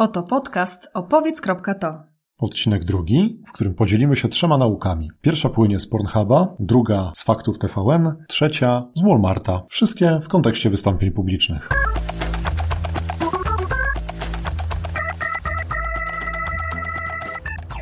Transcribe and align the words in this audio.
Oto 0.00 0.22
podcast 0.22 0.90
opowiedz.to. 0.94 2.02
Odcinek 2.38 2.84
drugi, 2.84 3.38
w 3.46 3.52
którym 3.52 3.74
podzielimy 3.74 4.16
się 4.16 4.28
trzema 4.28 4.58
naukami. 4.58 5.10
Pierwsza 5.20 5.48
płynie 5.48 5.80
z 5.80 5.88
Pornhuba, 5.88 6.56
druga 6.60 7.12
z 7.14 7.24
faktów 7.24 7.58
TVN, 7.58 8.24
trzecia 8.28 8.82
z 8.94 9.02
Walmarta. 9.02 9.62
Wszystkie 9.68 10.20
w 10.22 10.28
kontekście 10.28 10.70
wystąpień 10.70 11.10
publicznych. 11.10 11.68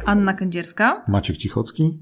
Anna 0.07 0.35
Kędzierska. 0.35 1.05
Maciek 1.09 1.37
Cichocki. 1.37 1.99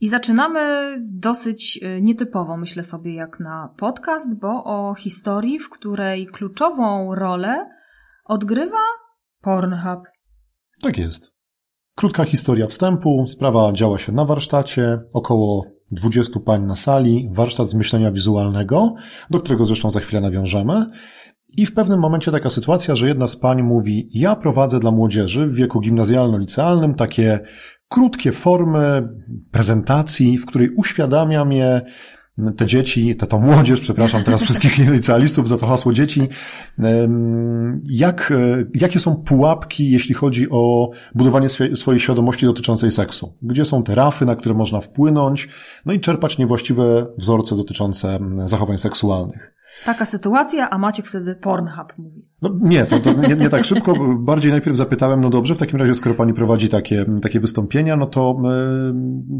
I 0.00 0.08
zaczynamy 0.08 0.94
dosyć 1.00 1.80
y, 1.82 2.02
nietypowo, 2.02 2.56
myślę 2.56 2.84
sobie, 2.84 3.14
jak 3.14 3.40
na 3.40 3.74
podcast, 3.76 4.38
bo 4.38 4.64
o 4.64 4.94
historii, 4.94 5.58
w 5.58 5.70
której 5.70 6.26
kluczową 6.26 7.14
rolę 7.14 7.70
odgrywa 8.24 9.03
Pornhub. 9.44 10.00
Tak 10.82 10.98
jest. 10.98 11.30
Krótka 11.96 12.24
historia 12.24 12.66
wstępu. 12.66 13.26
Sprawa 13.28 13.72
działa 13.72 13.98
się 13.98 14.12
na 14.12 14.24
warsztacie. 14.24 14.98
Około 15.12 15.64
20 15.90 16.40
pań 16.40 16.62
na 16.62 16.76
sali. 16.76 17.28
Warsztat 17.32 17.70
z 17.70 17.74
myślenia 17.74 18.12
wizualnego, 18.12 18.94
do 19.30 19.40
którego 19.40 19.64
zresztą 19.64 19.90
za 19.90 20.00
chwilę 20.00 20.20
nawiążemy. 20.20 20.86
I 21.56 21.66
w 21.66 21.74
pewnym 21.74 22.00
momencie 22.00 22.30
taka 22.30 22.50
sytuacja, 22.50 22.94
że 22.94 23.08
jedna 23.08 23.28
z 23.28 23.36
pań 23.36 23.62
mówi: 23.62 24.08
Ja 24.14 24.36
prowadzę 24.36 24.80
dla 24.80 24.90
młodzieży 24.90 25.46
w 25.46 25.54
wieku 25.54 25.80
gimnazjalno-licealnym 25.80 26.94
takie 26.94 27.40
krótkie 27.88 28.32
formy 28.32 29.08
prezentacji, 29.50 30.38
w 30.38 30.46
której 30.46 30.70
uświadamiam 30.76 31.52
je 31.52 31.82
te 32.56 32.66
dzieci, 32.66 33.16
to, 33.16 33.26
to 33.26 33.38
młodzież, 33.38 33.80
przepraszam 33.80 34.24
teraz 34.24 34.42
wszystkich 34.44 34.78
licealistów 34.90 35.48
za 35.48 35.58
to 35.58 35.66
hasło 35.66 35.92
dzieci, 35.92 36.28
jak, 37.84 38.32
jakie 38.74 39.00
są 39.00 39.16
pułapki, 39.16 39.90
jeśli 39.90 40.14
chodzi 40.14 40.46
o 40.50 40.90
budowanie 41.14 41.48
swojej 41.74 42.00
świadomości 42.00 42.46
dotyczącej 42.46 42.90
seksu? 42.90 43.34
Gdzie 43.42 43.64
są 43.64 43.82
te 43.82 43.94
rafy, 43.94 44.26
na 44.26 44.36
które 44.36 44.54
można 44.54 44.80
wpłynąć, 44.80 45.48
no 45.86 45.92
i 45.92 46.00
czerpać 46.00 46.38
niewłaściwe 46.38 47.06
wzorce 47.18 47.56
dotyczące 47.56 48.18
zachowań 48.44 48.78
seksualnych? 48.78 49.54
Taka 49.84 50.06
sytuacja, 50.06 50.70
a 50.70 50.78
Maciek 50.78 51.06
wtedy 51.06 51.34
Pornhub 51.34 51.98
mówi. 51.98 52.28
No 52.42 52.50
nie, 52.60 52.86
to, 52.86 52.98
to 53.00 53.12
nie, 53.12 53.36
nie, 53.36 53.48
tak 53.48 53.64
szybko. 53.64 53.94
Bardziej 54.18 54.52
najpierw 54.52 54.76
zapytałem, 54.76 55.20
no 55.20 55.30
dobrze, 55.30 55.54
w 55.54 55.58
takim 55.58 55.78
razie 55.78 55.94
skoro 55.94 56.14
pani 56.14 56.34
prowadzi 56.34 56.68
takie, 56.68 57.04
takie 57.22 57.40
wystąpienia, 57.40 57.96
no 57.96 58.06
to 58.06 58.36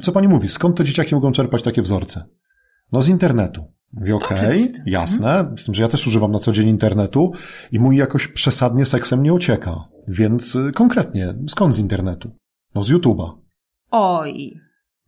co 0.03 0.13
pani 0.13 0.29
mówi? 0.29 0.49
Skąd 0.49 0.77
te 0.77 0.85
dzieciaki 0.85 1.15
mogą 1.15 1.33
czerpać 1.33 1.63
takie 1.63 1.83
wzorce? 1.83 2.25
No 2.95 3.03
z 3.03 3.09
internetu. 3.09 3.65
Mówię, 3.93 4.17
okej, 4.17 4.65
okay, 4.71 4.83
jasne, 4.87 5.39
mhm. 5.39 5.59
z 5.59 5.65
tym, 5.65 5.75
że 5.75 5.83
ja 5.83 5.89
też 5.89 6.07
używam 6.07 6.33
na 6.33 6.39
co 6.39 6.53
dzień 6.53 6.69
internetu 6.69 7.33
i 7.73 7.79
mój 7.79 7.97
jakoś 7.97 8.29
przesadnie 8.29 8.87
seksem 8.87 9.23
nie 9.23 9.33
ucieka. 9.35 9.89
Więc 10.09 10.55
y, 10.55 10.73
konkretnie, 10.73 11.35
skąd 11.49 11.75
z 11.75 11.79
internetu? 11.79 12.31
No 12.75 12.83
z 12.83 12.91
YouTube'a. 12.91 13.33
Oj. 13.91 14.61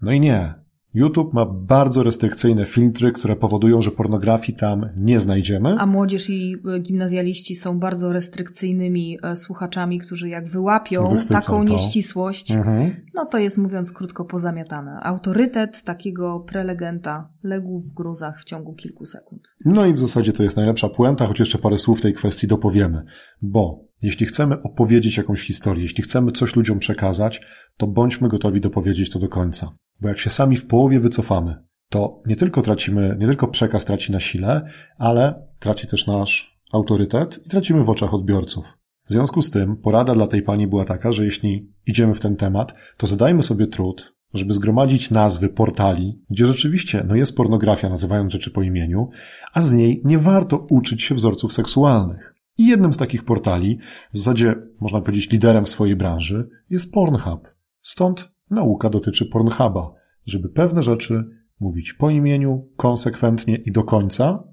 No 0.02 0.12
i 0.12 0.20
nie. 0.20 0.54
YouTube 0.96 1.34
ma 1.34 1.46
bardzo 1.46 2.02
restrykcyjne 2.02 2.64
filtry, 2.64 3.12
które 3.12 3.36
powodują, 3.36 3.82
że 3.82 3.90
pornografii 3.90 4.58
tam 4.58 4.88
nie 4.96 5.20
znajdziemy. 5.20 5.76
A 5.78 5.86
młodzież 5.86 6.30
i 6.30 6.56
e, 6.74 6.78
gimnazjaliści 6.78 7.56
są 7.56 7.78
bardzo 7.78 8.12
restrykcyjnymi 8.12 9.18
e, 9.22 9.36
słuchaczami, 9.36 9.98
którzy 9.98 10.28
jak 10.28 10.48
wyłapią 10.48 11.08
Wychwycą 11.08 11.34
taką 11.34 11.64
to. 11.64 11.72
nieścisłość, 11.72 12.50
mhm. 12.50 12.96
no 13.14 13.26
to 13.26 13.38
jest 13.38 13.58
mówiąc 13.58 13.92
krótko 13.92 14.24
pozamiatane. 14.24 15.00
Autorytet 15.02 15.82
takiego 15.82 16.40
prelegenta 16.40 17.30
legł 17.42 17.80
w 17.80 17.94
gruzach 17.94 18.40
w 18.40 18.44
ciągu 18.44 18.74
kilku 18.74 19.06
sekund. 19.06 19.42
No 19.64 19.86
i 19.86 19.94
w 19.94 19.98
zasadzie 19.98 20.32
to 20.32 20.42
jest 20.42 20.56
najlepsza 20.56 20.88
puenta, 20.88 21.26
choć 21.26 21.40
jeszcze 21.40 21.58
parę 21.58 21.78
słów 21.78 22.00
tej 22.00 22.14
kwestii 22.14 22.46
dopowiemy. 22.46 23.02
Bo 23.42 23.86
jeśli 24.02 24.26
chcemy 24.26 24.62
opowiedzieć 24.62 25.16
jakąś 25.16 25.40
historię, 25.40 25.82
jeśli 25.82 26.02
chcemy 26.02 26.32
coś 26.32 26.56
ludziom 26.56 26.78
przekazać, 26.78 27.40
to 27.76 27.86
bądźmy 27.86 28.28
gotowi 28.28 28.60
dopowiedzieć 28.60 29.10
to 29.10 29.18
do 29.18 29.28
końca. 29.28 29.72
Bo 30.00 30.08
jak 30.08 30.18
się 30.18 30.30
sami 30.30 30.56
w 30.56 30.66
połowie 30.66 31.00
wycofamy, 31.00 31.56
to 31.90 32.22
nie 32.26 32.36
tylko 32.36 32.62
tracimy, 32.62 33.16
nie 33.18 33.26
tylko 33.26 33.46
przekaz 33.46 33.84
traci 33.84 34.12
na 34.12 34.20
sile, 34.20 34.62
ale 34.98 35.46
traci 35.58 35.86
też 35.86 36.06
nasz 36.06 36.58
autorytet 36.72 37.46
i 37.46 37.48
tracimy 37.48 37.84
w 37.84 37.90
oczach 37.90 38.14
odbiorców. 38.14 38.78
W 39.08 39.12
związku 39.12 39.42
z 39.42 39.50
tym 39.50 39.76
porada 39.76 40.14
dla 40.14 40.26
tej 40.26 40.42
pani 40.42 40.66
była 40.66 40.84
taka, 40.84 41.12
że 41.12 41.24
jeśli 41.24 41.72
idziemy 41.86 42.14
w 42.14 42.20
ten 42.20 42.36
temat, 42.36 42.74
to 42.96 43.06
zadajmy 43.06 43.42
sobie 43.42 43.66
trud, 43.66 44.14
żeby 44.34 44.52
zgromadzić 44.52 45.10
nazwy 45.10 45.48
portali, 45.48 46.22
gdzie 46.30 46.46
rzeczywiście 46.46 47.04
no 47.08 47.14
jest 47.14 47.36
pornografia, 47.36 47.88
nazywając 47.88 48.32
rzeczy 48.32 48.50
po 48.50 48.62
imieniu, 48.62 49.08
a 49.52 49.62
z 49.62 49.72
niej 49.72 50.00
nie 50.04 50.18
warto 50.18 50.66
uczyć 50.70 51.02
się 51.02 51.14
wzorców 51.14 51.52
seksualnych. 51.52 52.34
I 52.58 52.66
jednym 52.66 52.92
z 52.92 52.96
takich 52.96 53.24
portali, 53.24 53.78
w 54.12 54.18
zasadzie 54.18 54.54
można 54.80 55.00
powiedzieć 55.00 55.30
liderem 55.30 55.66
swojej 55.66 55.96
branży, 55.96 56.48
jest 56.70 56.92
Pornhub. 56.92 57.48
Stąd 57.82 58.28
nauka 58.50 58.90
dotyczy 58.90 59.26
Pornhuba, 59.26 59.90
żeby 60.26 60.48
pewne 60.48 60.82
rzeczy 60.82 61.24
mówić 61.60 61.92
po 61.92 62.10
imieniu, 62.10 62.68
konsekwentnie 62.76 63.56
i 63.56 63.72
do 63.72 63.84
końca, 63.84 64.44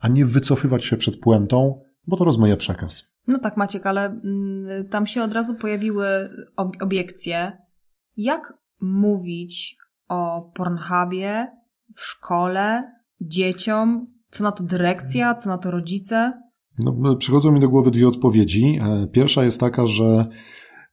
a 0.00 0.08
nie 0.08 0.26
wycofywać 0.26 0.84
się 0.84 0.96
przed 0.96 1.20
puentą, 1.20 1.80
bo 2.06 2.16
to 2.16 2.24
rozmyje 2.24 2.56
przekaz. 2.56 3.14
No 3.26 3.38
tak, 3.38 3.56
Maciek, 3.56 3.86
ale 3.86 4.06
mm, 4.06 4.88
tam 4.88 5.06
się 5.06 5.22
od 5.22 5.32
razu 5.32 5.54
pojawiły 5.54 6.06
obiekcje. 6.80 7.58
Jak 8.16 8.54
mówić 8.80 9.76
o 10.08 10.50
Pornhubie 10.54 11.46
w 11.96 12.00
szkole, 12.00 12.92
dzieciom? 13.20 14.06
Co 14.30 14.44
na 14.44 14.52
to 14.52 14.64
dyrekcja, 14.64 15.34
co 15.34 15.48
na 15.48 15.58
to 15.58 15.70
rodzice? 15.70 16.32
No, 16.78 17.16
przychodzą 17.16 17.52
mi 17.52 17.60
do 17.60 17.68
głowy 17.68 17.90
dwie 17.90 18.08
odpowiedzi. 18.08 18.78
E, 18.82 19.06
pierwsza 19.06 19.44
jest 19.44 19.60
taka, 19.60 19.86
że 19.86 20.26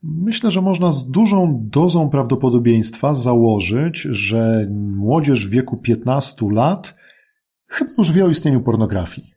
myślę, 0.03 0.51
że 0.51 0.61
można 0.61 0.91
z 0.91 1.09
dużą 1.09 1.59
dozą 1.63 2.09
prawdopodobieństwa 2.09 3.13
założyć, 3.13 4.01
że 4.01 4.67
młodzież 4.95 5.47
w 5.47 5.49
wieku 5.49 5.77
15 5.77 6.45
lat 6.51 6.95
chyba 7.67 7.91
już 7.97 8.11
wie 8.11 8.25
o 8.25 8.29
istnieniu 8.29 8.61
pornografii. 8.61 9.33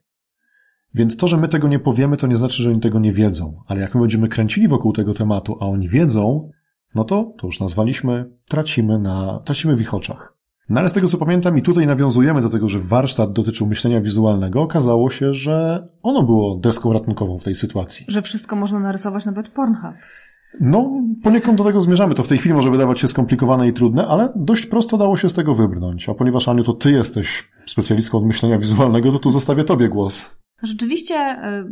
Więc 0.94 1.16
to, 1.16 1.28
że 1.28 1.36
my 1.36 1.48
tego 1.48 1.68
nie 1.68 1.78
powiemy, 1.78 2.16
to 2.16 2.26
nie 2.26 2.36
znaczy, 2.36 2.62
że 2.62 2.70
oni 2.70 2.80
tego 2.80 3.00
nie 3.00 3.12
wiedzą. 3.12 3.62
Ale 3.66 3.80
jak 3.80 3.94
my 3.94 4.00
będziemy 4.00 4.28
kręcili 4.28 4.68
wokół 4.68 4.92
tego 4.92 5.14
tematu, 5.14 5.56
a 5.60 5.66
oni 5.66 5.88
wiedzą, 5.88 6.50
no 6.94 7.04
to, 7.04 7.34
to 7.38 7.46
już 7.46 7.60
nazwaliśmy, 7.60 8.30
tracimy 8.48 8.98
na, 8.98 9.38
tracimy 9.44 9.76
w 9.76 9.80
ich 9.80 9.94
oczach. 9.94 10.34
No 10.68 10.80
ale 10.80 10.88
z 10.88 10.92
tego 10.92 11.08
co 11.08 11.18
pamiętam 11.18 11.58
i 11.58 11.62
tutaj 11.62 11.86
nawiązujemy 11.86 12.42
do 12.42 12.48
tego, 12.48 12.68
że 12.68 12.80
warsztat 12.80 13.32
dotyczył 13.32 13.66
myślenia 13.66 14.00
wizualnego, 14.00 14.62
okazało 14.62 15.10
się, 15.10 15.34
że 15.34 15.86
ono 16.02 16.22
było 16.22 16.56
deską 16.56 16.92
ratunkową 16.92 17.38
w 17.38 17.42
tej 17.42 17.54
sytuacji. 17.54 18.06
Że 18.08 18.22
wszystko 18.22 18.56
można 18.56 18.80
narysować 18.80 19.24
nawet 19.24 19.48
Pornhub. 19.48 19.94
No, 20.60 21.02
poniekąd 21.22 21.58
do 21.58 21.64
tego 21.64 21.80
zmierzamy. 21.80 22.14
To 22.14 22.22
w 22.22 22.28
tej 22.28 22.38
chwili 22.38 22.54
może 22.54 22.70
wydawać 22.70 23.00
się 23.00 23.08
skomplikowane 23.08 23.68
i 23.68 23.72
trudne, 23.72 24.06
ale 24.06 24.32
dość 24.36 24.66
prosto 24.66 24.98
dało 24.98 25.16
się 25.16 25.28
z 25.28 25.32
tego 25.32 25.54
wybrnąć. 25.54 26.08
A 26.08 26.14
ponieważ, 26.14 26.48
Aniu, 26.48 26.64
to 26.64 26.72
ty 26.72 26.90
jesteś 26.90 27.48
specjalistką 27.66 28.18
od 28.18 28.24
myślenia 28.24 28.58
wizualnego, 28.58 29.12
to 29.12 29.18
tu 29.18 29.30
zostawię 29.30 29.64
tobie 29.64 29.88
głos. 29.88 30.36
Rzeczywiście 30.62 31.14
y, 31.14 31.64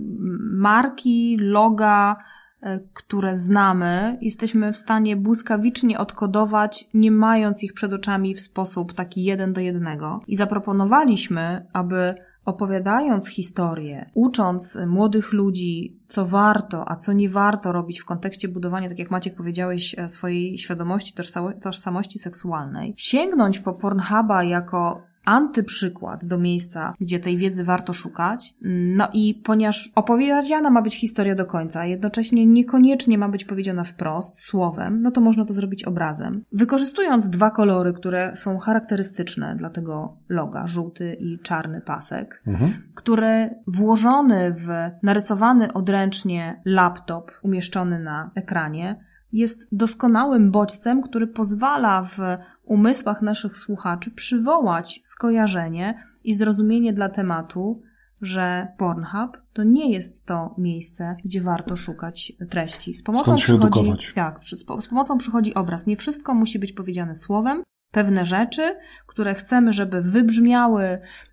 marki, 0.53 1.37
loga, 1.41 2.17
E, 2.63 2.81
które 2.95 3.37
znamy, 3.37 4.19
jesteśmy 4.21 4.73
w 4.73 4.77
stanie 4.77 5.17
błyskawicznie 5.17 5.99
odkodować, 5.99 6.89
nie 6.95 7.11
mając 7.11 7.63
ich 7.63 7.73
przed 7.73 7.93
oczami 7.93 8.35
w 8.35 8.41
sposób 8.41 8.93
taki 8.93 9.25
jeden 9.25 9.53
do 9.53 9.61
jednego. 9.61 10.21
I 10.27 10.37
zaproponowaliśmy, 10.37 11.67
aby 11.73 12.15
opowiadając 12.45 13.29
historię, 13.29 14.11
ucząc 14.15 14.79
młodych 14.87 15.33
ludzi, 15.33 15.99
co 16.09 16.27
warto, 16.27 16.91
a 16.91 16.97
co 16.97 17.13
nie 17.13 17.29
warto 17.29 17.73
robić 17.73 18.01
w 18.01 18.05
kontekście 18.05 18.49
budowania, 18.49 18.89
tak 18.89 18.99
jak 18.99 19.11
Maciek 19.11 19.37
powiedziałeś, 19.37 19.95
e, 19.99 20.09
swojej 20.09 20.59
świadomości, 20.59 21.15
tożsamości 21.63 22.19
seksualnej, 22.19 22.95
sięgnąć 22.97 23.59
po 23.59 23.73
Pornhuba 23.73 24.45
jako 24.45 25.12
antyprzykład 25.25 26.25
do 26.25 26.39
miejsca, 26.39 26.95
gdzie 27.01 27.21
tej 27.21 27.37
wiedzy 27.37 27.65
warto 27.65 27.93
szukać. 27.93 28.55
No 28.97 29.09
i 29.13 29.35
ponieważ 29.45 29.91
opowiedziana 29.95 30.71
ma 30.71 30.83
być 30.83 31.01
historia 31.01 31.35
do 31.35 31.47
końca, 31.47 31.81
a 31.81 31.87
jednocześnie 31.87 32.47
niekoniecznie 32.47 33.19
ma 33.19 33.29
być 33.29 33.45
powiedziana 33.45 33.85
wprost, 33.85 34.41
słowem, 34.41 35.03
no 35.03 35.11
to 35.11 35.21
można 35.21 35.45
to 35.45 35.55
zrobić 35.55 35.85
obrazem. 35.85 36.45
Wykorzystując 36.53 37.29
dwa 37.29 37.51
kolory, 37.51 37.93
które 37.93 38.37
są 38.37 38.59
charakterystyczne 38.59 39.57
dla 39.57 39.71
tego 39.71 40.17
loga, 40.29 40.67
żółty 40.67 41.17
i 41.21 41.39
czarny 41.39 41.81
pasek, 41.81 42.43
mhm. 42.47 42.73
który 42.95 43.51
włożony 43.67 44.53
w 44.53 44.69
narysowany 45.03 45.73
odręcznie 45.73 46.63
laptop 46.65 47.33
umieszczony 47.43 47.99
na 47.99 48.31
ekranie, 48.35 49.05
jest 49.33 49.69
doskonałym 49.73 50.51
bodźcem, 50.51 51.03
który 51.03 51.27
pozwala 51.27 52.03
w 52.03 52.19
umysłach 52.65 53.23
naszych 53.23 53.57
słuchaczy 53.57 54.11
przywołać 54.11 55.01
skojarzenie 55.05 55.95
i 56.25 56.35
zrozumienie 56.35 56.93
dla 56.93 57.09
tematu, 57.09 57.83
że 58.21 58.69
Pornhub 58.79 59.43
to 59.53 59.65
nie 59.65 59.93
jest 59.93 60.27
to 60.27 60.55
miejsce, 60.59 61.17
gdzie 61.25 61.41
warto 61.41 61.77
szukać 61.77 62.33
treści. 62.51 62.95
Z 62.95 63.03
pomocą 63.03 63.37
się 63.37 63.43
przychodzi, 63.43 63.67
edukować. 63.67 64.13
Tak, 64.15 64.45
z, 64.45 64.85
z 64.85 64.89
pomocą 64.89 65.19
przychodzi 65.19 65.55
obraz. 65.55 65.87
Nie 65.87 65.97
wszystko 65.97 66.35
musi 66.35 66.59
być 66.59 66.73
powiedziane 66.73 67.15
słowem. 67.15 67.63
Pewne 67.91 68.27
rzeczy, 68.27 68.63
które 69.07 69.35
chcemy, 69.35 69.73
żeby 69.73 70.03
wybrzmiały, 70.03 70.83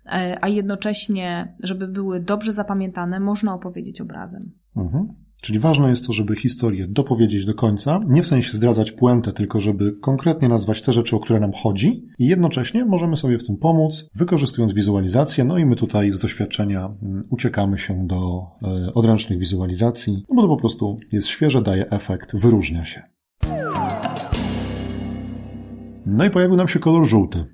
e, 0.06 0.38
a 0.40 0.48
jednocześnie, 0.48 1.56
żeby 1.62 1.88
były 1.88 2.20
dobrze 2.20 2.52
zapamiętane, 2.52 3.20
można 3.20 3.54
opowiedzieć 3.54 4.00
obrazem. 4.00 4.52
Mhm. 4.76 5.14
Czyli 5.40 5.58
ważne 5.58 5.90
jest 5.90 6.06
to, 6.06 6.12
żeby 6.12 6.36
historię 6.36 6.86
dopowiedzieć 6.88 7.44
do 7.44 7.54
końca, 7.54 8.00
nie 8.06 8.22
w 8.22 8.26
sensie 8.26 8.52
zdradzać 8.52 8.92
puentę, 8.92 9.32
tylko 9.32 9.60
żeby 9.60 9.92
konkretnie 9.92 10.48
nazwać 10.48 10.82
te 10.82 10.92
rzeczy, 10.92 11.16
o 11.16 11.20
które 11.20 11.40
nam 11.40 11.52
chodzi 11.52 12.06
i 12.18 12.26
jednocześnie 12.26 12.84
możemy 12.84 13.16
sobie 13.16 13.38
w 13.38 13.46
tym 13.46 13.56
pomóc, 13.56 14.10
wykorzystując 14.14 14.72
wizualizację, 14.72 15.44
no 15.44 15.58
i 15.58 15.66
my 15.66 15.76
tutaj 15.76 16.12
z 16.12 16.18
doświadczenia 16.18 16.94
mm, 17.02 17.22
uciekamy 17.30 17.78
się 17.78 18.06
do 18.06 18.46
e, 18.62 18.94
odręcznych 18.94 19.38
wizualizacji, 19.38 20.24
no 20.28 20.34
bo 20.36 20.42
to 20.42 20.48
po 20.48 20.56
prostu 20.56 20.96
jest 21.12 21.28
świeże, 21.28 21.62
daje 21.62 21.90
efekt, 21.90 22.36
wyróżnia 22.36 22.84
się. 22.84 23.02
No 26.06 26.24
i 26.24 26.30
pojawił 26.30 26.56
nam 26.56 26.68
się 26.68 26.78
kolor 26.78 27.06
żółty. 27.06 27.44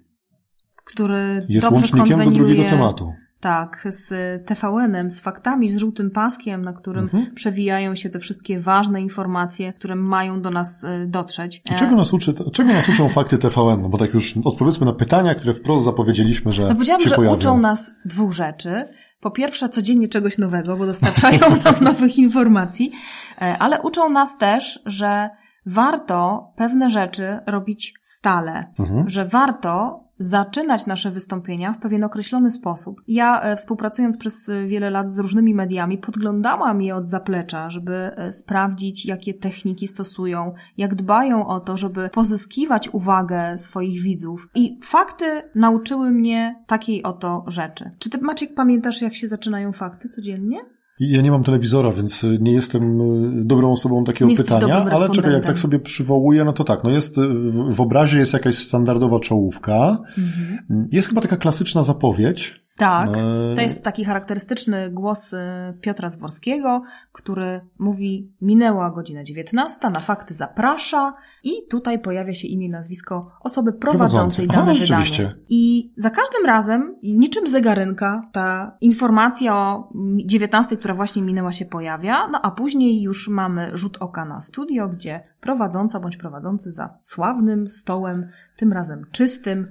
Który 0.85 1.47
jest 1.49 1.71
łącznikiem 1.71 2.25
do 2.25 2.31
drugiego 2.31 2.65
tematu. 2.65 3.13
Tak, 3.47 3.89
z 3.91 4.09
TVN-em, 4.47 5.11
z 5.11 5.21
faktami, 5.21 5.71
z 5.71 5.77
żółtym 5.77 6.11
paskiem, 6.11 6.63
na 6.63 6.73
którym 6.73 7.05
mhm. 7.05 7.35
przewijają 7.35 7.95
się 7.95 8.11
te 8.11 8.19
wszystkie 8.19 8.61
ważne 8.61 9.03
informacje, 9.03 9.73
które 9.73 9.95
mają 9.95 10.43
do 10.43 10.51
nas 10.51 10.85
e, 10.85 11.07
dotrzeć. 11.07 11.63
I 11.71 11.75
czego 11.75 11.97
nas, 11.97 12.13
uczy, 12.13 12.35
czego 12.53 12.73
nas 12.73 12.89
uczą 12.89 13.09
fakty 13.09 13.39
TVN? 13.39 13.83
No 13.83 13.89
bo 13.89 13.99
tak 13.99 14.15
już 14.15 14.35
odpowiedzmy 14.45 14.87
na 14.87 14.93
pytania, 14.93 15.35
które 15.35 15.55
wprost 15.55 15.85
zapowiedzieliśmy, 15.85 16.53
że. 16.53 16.63
No 16.63 16.75
powiedziałabym, 16.75 17.09
że 17.09 17.17
uczą 17.17 17.59
nas 17.59 17.91
dwóch 18.05 18.33
rzeczy. 18.33 18.85
Po 19.21 19.31
pierwsze, 19.31 19.69
codziennie 19.69 20.09
czegoś 20.09 20.39
nowego, 20.39 20.77
bo 20.77 20.87
dostarczają 20.87 21.41
nam 21.65 21.75
nowych 21.81 22.19
informacji, 22.19 22.93
e, 23.39 23.59
ale 23.59 23.83
uczą 23.83 24.11
nas 24.11 24.39
też, 24.39 24.81
że 24.87 25.31
warto 25.67 26.49
pewne 26.57 26.91
rzeczy 26.91 27.39
robić 27.47 27.95
stale, 28.01 28.73
mhm. 28.79 29.11
że 29.11 29.25
warto 29.25 30.06
zaczynać 30.19 30.87
nasze 30.87 31.11
wystąpienia 31.11 31.73
w 31.73 31.79
pewien 31.79 32.05
określony 32.05 32.51
sposób. 32.51 33.03
Ja 33.09 33.43
e, 33.43 33.57
współpracując 33.57 34.19
przez 34.19 34.49
e, 34.49 34.67
wiele 34.67 34.91
lat 34.91 35.11
z 35.11 35.19
różnymi 35.19 35.55
mediami, 35.55 35.99
podglądałam 35.99 36.83
je 36.83 36.97
od 36.97 37.09
zaplecza, 37.09 37.71
żeby 37.71 37.95
e, 37.95 38.33
sprawdzić, 38.33 39.07
jakie 39.07 39.35
techniki 39.35 39.89
stosują, 39.89 40.53
jak 40.79 40.95
dbają 40.95 41.47
o 41.47 41.61
to, 41.61 41.77
żeby 41.77 42.09
pozyskiwać 42.09 42.89
uwagę 42.89 43.59
swoich 43.59 44.03
widzów. 44.03 44.49
I 44.55 44.79
fakty 44.83 45.43
nauczyły 45.55 46.11
mnie 46.11 46.65
takiej 46.67 47.03
oto 47.03 47.45
rzeczy. 47.47 47.91
Czy 47.99 48.11
ty, 48.11 48.19
Maciek, 48.19 48.55
pamiętasz, 48.55 49.03
jak 49.03 49.15
się 49.15 49.29
zaczynają 49.29 49.73
fakty 49.73 50.09
codziennie? 50.09 50.76
Ja 51.01 51.23
nie 51.23 51.31
mam 51.31 51.45
telewizora, 51.45 51.93
więc 51.93 52.25
y, 52.25 52.39
nie 52.41 52.53
jestem 52.53 53.01
y, 53.01 53.45
dobrą 53.45 53.73
osobą 53.73 54.05
takiego 54.05 54.31
nie 54.31 54.37
pytania, 54.37 54.87
ale 54.91 55.11
czekaj, 55.11 55.33
jak 55.33 55.47
tak 55.47 55.59
sobie 55.59 55.79
przywołuję, 55.79 56.45
no 56.45 56.53
to 56.53 56.65
tak, 56.65 56.85
no 56.85 56.91
jest, 56.91 57.19
y, 57.19 57.29
w 57.71 57.81
obrazie 57.81 58.19
jest 58.19 58.33
jakaś 58.33 58.57
standardowa 58.59 59.21
czołówka, 59.21 59.99
mhm. 60.19 60.87
jest 60.93 61.09
chyba 61.09 61.21
taka 61.21 61.37
klasyczna 61.37 61.83
zapowiedź, 61.83 62.66
tak, 62.77 63.09
e, 63.09 63.55
to 63.55 63.61
jest 63.61 63.85
taki 63.85 64.05
charakterystyczny 64.05 64.91
głos 64.91 65.35
e, 65.35 65.75
Piotra 65.81 66.11
Zworskiego, 66.11 66.83
który 67.13 67.61
mówi 67.79 68.33
minęła 68.41 68.91
godzina 68.91 69.25
19, 69.25 69.91
na 69.91 70.01
fakty 70.01 70.35
zaprasza 70.35 71.15
i 71.45 71.53
tutaj 71.71 71.99
pojawia 71.99 72.35
się 72.35 72.49
imię 72.49 72.67
i 72.67 72.71
nazwisko 72.71 73.31
osoby 73.41 73.73
prowadzącej 73.73 74.47
dane 74.47 74.73
Aha, 74.73 74.81
wydanie. 74.81 75.35
I 75.49 75.93
za 75.97 76.11
każdym 76.11 76.47
razem, 76.47 76.97
niczym 77.03 77.51
zegarynka, 77.51 78.29
ta 78.33 78.77
informacja 78.81 79.57
o 79.57 79.93
19, 80.27 80.77
która 80.77 80.95
właśnie 80.95 81.23
minęła 81.23 81.53
się 81.53 81.65
pojawia, 81.65 82.29
no 82.33 82.41
a 82.43 82.51
później 82.51 83.03
już 83.03 83.29
mamy 83.29 83.71
rzut 83.75 83.97
oka 84.01 84.25
na 84.25 84.41
studio, 84.41 84.89
gdzie 84.89 85.21
prowadząca 85.41 86.01
bądź 86.01 86.17
prowadzący 86.17 86.73
za 86.73 86.99
sławnym 87.01 87.71
stołem, 87.71 88.29
tym 88.57 88.73
razem 88.73 89.07
czystym, 89.13 89.69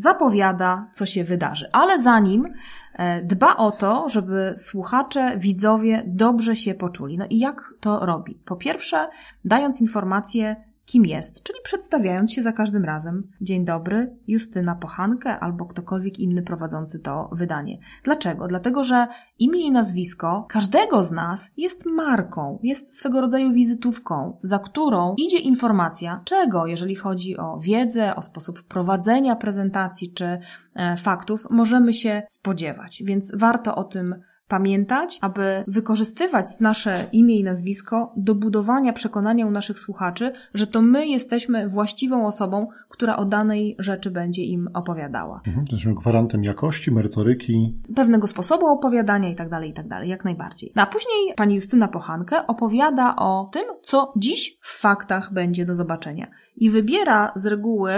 zapowiada, 0.00 0.88
co 0.92 1.06
się 1.06 1.24
wydarzy. 1.24 1.68
Ale 1.72 2.02
zanim 2.02 2.52
e, 2.94 3.22
dba 3.22 3.56
o 3.56 3.70
to, 3.70 4.08
żeby 4.08 4.54
słuchacze, 4.56 5.36
widzowie 5.36 6.02
dobrze 6.06 6.56
się 6.56 6.74
poczuli. 6.74 7.18
No 7.18 7.26
i 7.30 7.38
jak 7.38 7.74
to 7.80 8.06
robi? 8.06 8.34
Po 8.44 8.56
pierwsze, 8.56 9.08
dając 9.44 9.80
informacje 9.80 10.56
kim 10.88 11.06
jest, 11.06 11.42
czyli 11.42 11.58
przedstawiając 11.64 12.32
się 12.32 12.42
za 12.42 12.52
każdym 12.52 12.84
razem. 12.84 13.30
Dzień 13.40 13.64
dobry, 13.64 14.16
Justyna 14.26 14.74
Pochankę 14.74 15.38
albo 15.38 15.66
ktokolwiek 15.66 16.18
inny 16.18 16.42
prowadzący 16.42 16.98
to 16.98 17.30
wydanie. 17.32 17.78
Dlaczego? 18.04 18.46
Dlatego, 18.46 18.84
że 18.84 19.06
imię 19.38 19.60
i 19.60 19.72
nazwisko 19.72 20.46
każdego 20.48 21.04
z 21.04 21.10
nas 21.10 21.50
jest 21.56 21.86
marką, 21.86 22.58
jest 22.62 22.96
swego 22.96 23.20
rodzaju 23.20 23.52
wizytówką, 23.52 24.38
za 24.42 24.58
którą 24.58 25.14
idzie 25.18 25.38
informacja, 25.38 26.22
czego, 26.24 26.66
jeżeli 26.66 26.94
chodzi 26.94 27.36
o 27.36 27.58
wiedzę, 27.58 28.14
o 28.14 28.22
sposób 28.22 28.62
prowadzenia 28.62 29.36
prezentacji 29.36 30.12
czy 30.12 30.38
e, 30.74 30.96
faktów, 30.96 31.46
możemy 31.50 31.92
się 31.92 32.22
spodziewać. 32.28 33.02
Więc 33.04 33.32
warto 33.34 33.74
o 33.74 33.84
tym 33.84 34.14
pamiętać, 34.48 35.18
aby 35.20 35.64
wykorzystywać 35.66 36.46
nasze 36.60 37.08
imię 37.12 37.38
i 37.38 37.44
nazwisko 37.44 38.12
do 38.16 38.34
budowania 38.34 38.92
przekonania 38.92 39.46
u 39.46 39.50
naszych 39.50 39.78
słuchaczy, 39.78 40.32
że 40.54 40.66
to 40.66 40.82
my 40.82 41.06
jesteśmy 41.06 41.68
właściwą 41.68 42.26
osobą, 42.26 42.66
która 42.88 43.16
o 43.16 43.24
danej 43.24 43.76
rzeczy 43.78 44.10
będzie 44.10 44.44
im 44.44 44.68
opowiadała. 44.74 45.40
Mhm, 45.46 45.64
jesteśmy 45.70 45.94
gwarantem 45.94 46.44
jakości, 46.44 46.90
merytoryki. 46.90 47.78
Pewnego 47.96 48.26
sposobu 48.26 48.66
opowiadania 48.66 49.30
i 49.30 49.34
tak 49.34 49.48
dalej, 49.48 49.70
i 49.70 49.72
tak 49.72 49.88
dalej, 49.88 50.08
jak 50.08 50.24
najbardziej. 50.24 50.72
No 50.76 50.82
a 50.82 50.86
później 50.86 51.34
pani 51.36 51.54
Justyna 51.54 51.88
Pochankę 51.88 52.46
opowiada 52.46 53.16
o 53.16 53.50
tym, 53.52 53.64
co 53.82 54.12
dziś 54.16 54.58
w 54.62 54.80
faktach 54.80 55.32
będzie 55.32 55.64
do 55.66 55.74
zobaczenia. 55.74 56.26
I 56.56 56.70
wybiera 56.70 57.32
z 57.36 57.46
reguły 57.46 57.92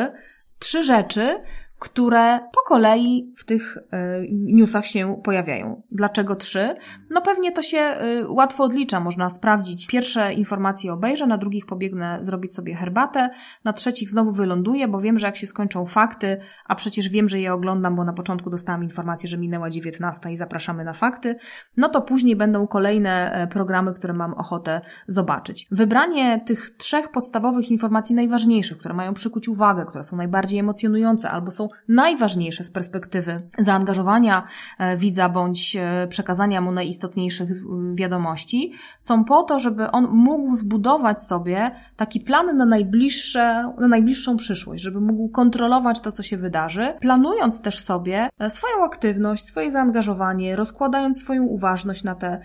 trzy 0.59 0.85
rzeczy, 0.85 1.37
które 1.81 2.41
po 2.53 2.61
kolei 2.67 3.33
w 3.37 3.45
tych 3.45 3.79
e, 3.93 4.23
newsach 4.31 4.87
się 4.87 5.21
pojawiają. 5.25 5.83
Dlaczego 5.91 6.37
trzy? 6.37 6.75
No 7.11 7.23
pewnie 7.23 7.53
to 7.53 7.63
się 7.63 7.79
e, 7.79 8.29
łatwo 8.29 8.65
odlicza, 8.65 9.01
można 9.01 9.31
sprawdzić. 9.31 9.87
Pierwsze 9.87 10.35
informacje 10.35 10.93
obejrzę, 10.93 11.27
na 11.27 11.39
drugich 11.39 11.67
pobiegnę 11.67 12.19
zrobić 12.21 12.55
sobie 12.55 12.75
herbatę, 12.75 13.31
na 13.65 13.73
trzecich 13.73 14.11
znowu 14.11 14.33
wyląduję, 14.33 14.89
bo 14.89 15.01
wiem, 15.01 15.19
że 15.19 15.27
jak 15.27 15.37
się 15.37 15.47
skończą 15.47 15.87
fakty, 15.87 16.37
a 16.67 16.75
przecież 16.75 17.09
wiem, 17.09 17.29
że 17.29 17.41
je 17.41 17.53
oglądam, 17.53 17.97
bo 17.97 18.05
na 18.05 18.13
początku 18.13 18.51
dostałam 18.51 18.83
informację, 18.83 19.29
że 19.29 19.39
minęła 19.39 19.71
19 19.71 20.33
i 20.33 20.37
zapraszamy 20.37 20.85
na 20.85 20.93
fakty, 20.93 21.37
no 21.77 21.89
to 21.89 22.03
później 22.03 22.37
będą 22.37 22.67
kolejne 22.67 23.33
e, 23.33 23.47
programy, 23.47 23.95
które 23.95 24.15
mam 24.15 24.35
ochotę 24.35 24.81
zobaczyć. 25.09 25.67
Wybranie 25.71 26.41
tych 26.47 26.71
trzech 26.71 27.09
podstawowych 27.11 27.71
informacji 27.71 28.15
najważniejszych, 28.15 28.79
które 28.79 28.95
mają 28.95 29.15
przykuć 29.15 29.49
uwagę, 29.49 29.85
które 29.87 30.05
są 30.05 30.17
najbardziej 30.17 30.59
emocjonujące 30.59 31.31
albo 31.31 31.51
są 31.51 31.70
najważniejsze 31.89 32.65
z 32.65 32.71
perspektywy 32.71 33.43
zaangażowania 33.59 34.43
e, 34.79 34.97
widza 34.97 35.29
bądź 35.29 35.77
e, 35.77 36.07
przekazania 36.09 36.61
mu 36.61 36.73
najistotniejszych 36.73 37.51
wiadomości, 37.95 38.73
są 38.99 39.25
po 39.25 39.43
to, 39.43 39.59
żeby 39.59 39.91
on 39.91 40.09
mógł 40.13 40.57
zbudować 40.57 41.23
sobie 41.23 41.71
taki 41.97 42.21
plan 42.21 42.57
na, 42.57 42.67
najbliższe, 42.67 43.73
na 43.81 43.89
najbliższą 43.89 44.37
przyszłość, 44.37 44.83
żeby 44.83 45.01
mógł 45.01 45.29
kontrolować 45.29 46.01
to, 46.01 46.13
co 46.13 46.23
się 46.23 46.37
wydarzy, 46.37 46.95
planując 47.01 47.61
też 47.61 47.79
sobie 47.85 48.29
e, 48.39 48.51
swoją 48.51 48.85
aktywność, 48.85 49.47
swoje 49.47 49.71
zaangażowanie, 49.71 50.57
rozkładając 50.57 51.21
swoją 51.21 51.45
uważność 51.45 52.05
na 52.05 52.15
te 52.15 52.41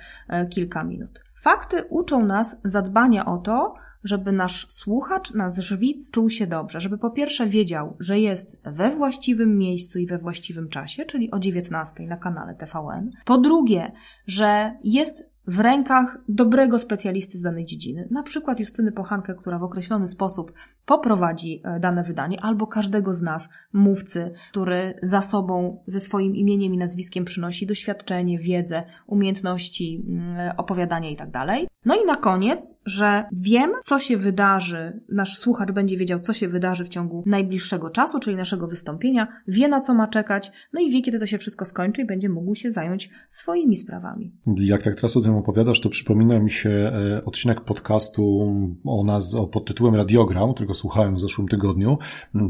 kilka 0.50 0.84
minut. 0.84 1.24
Fakty 1.46 1.84
uczą 1.90 2.26
nas 2.26 2.58
zadbania 2.64 3.26
o 3.26 3.38
to, 3.38 3.76
żeby 4.06 4.32
nasz 4.32 4.68
słuchacz, 4.70 5.34
nasz 5.34 5.78
widz 5.78 6.12
czuł 6.12 6.30
się 6.30 6.48
dobrze, 6.48 6.82
żeby 6.82 6.98
po 6.98 7.12
pierwsze 7.12 7.48
wiedział, 7.48 7.98
że 8.00 8.20
jest 8.20 8.58
we 8.64 8.96
właściwym 8.96 9.58
miejscu 9.58 10.00
i 10.00 10.08
we 10.08 10.18
właściwym 10.18 10.70
czasie, 10.70 11.06
czyli 11.06 11.32
o 11.32 11.40
19 11.40 12.08
na 12.08 12.18
kanale 12.18 12.56
TVN. 12.56 13.12
Po 13.26 13.38
drugie, 13.38 13.92
że 14.28 14.78
jest 14.84 15.35
w 15.48 15.60
rękach 15.60 16.18
dobrego 16.30 16.80
specjalisty 16.80 17.38
z 17.38 17.42
danej 17.42 17.66
dziedziny, 17.66 18.08
na 18.12 18.24
przykład 18.24 18.60
Justyny 18.60 18.92
Pochankę, 18.92 19.36
która 19.36 19.60
w 19.60 19.64
określony 19.64 20.08
sposób 20.08 20.54
poprowadzi 20.86 21.62
e, 21.64 21.80
dane 21.80 22.04
wydanie, 22.04 22.42
albo 22.42 22.68
każdego 22.68 23.14
z 23.14 23.22
nas, 23.22 23.50
mówcy, 23.74 24.32
który 24.50 24.94
za 25.04 25.22
sobą 25.22 25.84
ze 25.88 26.00
swoim 26.00 26.36
imieniem 26.36 26.74
i 26.74 26.78
nazwiskiem 26.78 27.26
przynosi 27.26 27.66
doświadczenie, 27.66 28.40
wiedzę, 28.40 28.84
umiejętności 29.08 30.06
mm, 30.08 30.54
opowiadania 30.58 31.10
itd. 31.10 31.32
Tak 31.32 31.60
no 31.86 31.96
i 31.96 32.06
na 32.06 32.16
koniec, 32.16 32.76
że 32.86 33.24
wiem, 33.32 33.72
co 33.84 34.00
się 34.00 34.18
wydarzy, 34.18 35.02
nasz 35.10 35.38
słuchacz 35.38 35.72
będzie 35.72 35.98
wiedział, 35.98 36.20
co 36.20 36.34
się 36.34 36.48
wydarzy 36.48 36.86
w 36.86 36.90
ciągu 36.90 37.24
najbliższego 37.26 37.90
czasu, 37.90 38.20
czyli 38.20 38.36
naszego 38.36 38.68
wystąpienia, 38.68 39.28
wie 39.48 39.68
na 39.68 39.82
co 39.82 39.94
ma 39.94 40.08
czekać, 40.08 40.52
no 40.74 40.82
i 40.82 40.92
wie, 40.92 41.02
kiedy 41.02 41.20
to 41.20 41.26
się 41.26 41.38
wszystko 41.38 41.66
skończy 41.66 42.02
i 42.02 42.06
będzie 42.06 42.30
mógł 42.30 42.56
się 42.56 42.72
zająć 42.72 43.10
swoimi 43.30 43.76
sprawami. 43.78 44.34
Jak 44.58 44.84
tak 44.84 44.96
teraz 44.96 45.18
o 45.18 45.22
tym 45.22 45.35
opowiadasz, 45.38 45.82
to 45.82 45.90
przypomina 45.90 46.40
mi 46.40 46.52
się 46.52 46.70
e, 46.70 47.26
odcinek 47.26 47.62
podcastu 47.62 48.54
o 48.86 49.04
nas, 49.04 49.36
o 49.36 49.48
pod 49.48 49.66
tytułem 49.66 49.96
Radiogram, 49.96 50.54
którego 50.54 50.74
słuchałem 50.74 51.16
w 51.16 51.20
zeszłym 51.20 51.48
tygodniu. 51.48 51.98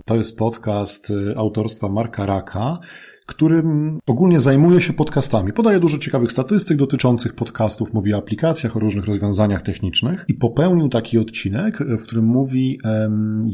To 0.05 0.15
jest 0.15 0.37
podcast 0.37 1.11
e, 1.31 1.37
autorstwa 1.37 1.89
Marka 1.89 2.25
Raka, 2.25 2.79
którym 3.25 3.99
ogólnie 4.07 4.39
zajmuje 4.39 4.81
się 4.81 4.93
podcastami. 4.93 5.53
Podaje 5.53 5.79
dużo 5.79 5.97
ciekawych 5.97 6.31
statystyk 6.31 6.77
dotyczących 6.77 7.33
podcastów, 7.33 7.93
mówi 7.93 8.13
o 8.13 8.17
aplikacjach, 8.17 8.77
o 8.77 8.79
różnych 8.79 9.05
rozwiązaniach 9.05 9.61
technicznych 9.61 10.25
i 10.27 10.33
popełnił 10.33 10.89
taki 10.89 11.17
odcinek, 11.17 11.77
w 11.77 12.03
którym 12.03 12.25
mówi, 12.25 12.79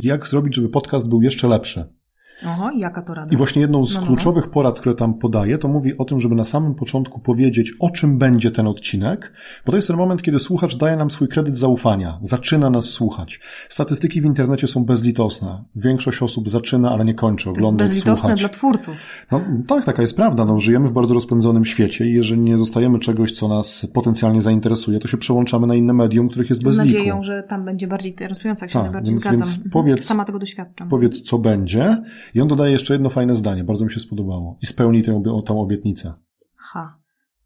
jak 0.04 0.28
zrobić, 0.28 0.56
żeby 0.56 0.70
podcast 0.70 1.08
był 1.08 1.22
jeszcze 1.22 1.48
lepszy. 1.48 2.01
Oho, 2.48 2.72
jaka 2.78 3.02
to 3.02 3.14
rada? 3.14 3.34
I 3.34 3.38
właśnie 3.38 3.62
jedną 3.62 3.86
z 3.86 3.94
No, 3.96 3.96
no, 3.96 4.02
no. 4.02 4.08
kluczowych 4.08 4.50
porad, 4.50 4.80
które 4.80 4.96
tam 4.96 5.14
podaje, 5.14 5.58
to 5.58 5.68
mówi 5.68 5.98
o 5.98 6.06
tym, 6.06 6.20
żeby 6.20 6.36
na 6.36 6.46
samym 6.46 6.76
początku 6.76 7.20
powiedzieć, 7.20 7.74
o 7.80 7.90
czym 7.90 8.18
będzie 8.18 8.52
ten 8.52 8.68
odcinek, 8.68 9.34
bo 9.66 9.72
to 9.72 9.76
jest 9.78 9.88
ten 9.88 9.98
moment, 9.98 10.22
kiedy 10.22 10.40
słuchacz 10.40 10.78
daje 10.78 10.96
nam 10.96 11.12
swój 11.12 11.28
kredyt 11.28 11.58
zaufania, 11.58 12.20
zaczyna 12.22 12.70
nas 12.70 12.86
słuchać. 12.86 13.40
Statystyki 13.70 14.22
w 14.22 14.26
internecie 14.26 14.68
są 14.68 14.86
bezlitosne. 14.86 15.64
Większość 15.76 16.22
osób 16.22 16.50
zaczyna, 16.50 16.92
ale 16.92 17.06
nie 17.06 17.14
kończy 17.14 17.50
oglądać, 17.50 17.88
Bezlitosne 17.88 18.18
słuchać. 18.20 18.40
dla 18.40 18.50
twórców. 18.50 18.96
No 19.32 19.42
tak, 19.68 19.86
taka 19.86 20.02
jest 20.02 20.16
prawda. 20.16 20.46
No, 20.46 20.60
żyjemy 20.60 20.88
w 20.88 20.92
bardzo 20.92 21.14
rozpędzonym 21.14 21.66
świecie 21.66 22.06
i 22.10 22.14
jeżeli 22.14 22.42
nie 22.42 22.58
dostajemy 22.58 23.00
czegoś, 23.00 23.32
co 23.32 23.48
nas 23.48 23.88
potencjalnie 23.94 24.42
zainteresuje, 24.42 25.00
to 25.00 25.08
się 25.08 25.18
przełączamy 25.18 25.68
na 25.68 25.76
inne 25.76 25.94
medium, 25.94 26.30
których 26.30 26.50
jest 26.50 26.64
bez 26.64 26.76
Z 26.76 26.80
liku. 26.80 26.98
nadzieją, 26.98 27.24
że 27.24 27.44
tam 27.44 27.66
będzie 27.66 27.88
bardziej 27.88 28.12
interesująco, 28.12 28.66
jak 28.66 28.72
się 28.72 28.74
Tak, 28.74 28.84
najbardziej 28.84 29.14
więc- 29.14 29.24
zgadzam. 29.24 29.40
więc 29.48 29.74
powiedz- 29.74 30.06
Sama 30.06 30.26
tego 30.26 30.40
doświadczam. 30.40 30.90
Powiedz, 30.90 31.22
co 31.22 31.38
będzie. 31.40 32.02
I 32.36 32.42
on 32.42 32.48
dodaje 32.48 32.72
jeszcze 32.72 32.94
jedno 32.94 33.10
fajne 33.10 33.36
zdanie, 33.36 33.64
bardzo 33.64 33.86
mi 33.86 33.92
się 33.92 34.00
spodobało. 34.00 34.58
I 34.62 34.66
spełnij 34.66 35.04
tę, 35.04 35.22
tę 35.46 35.54
obietnicę. 35.54 36.14
Ha. 36.56 36.98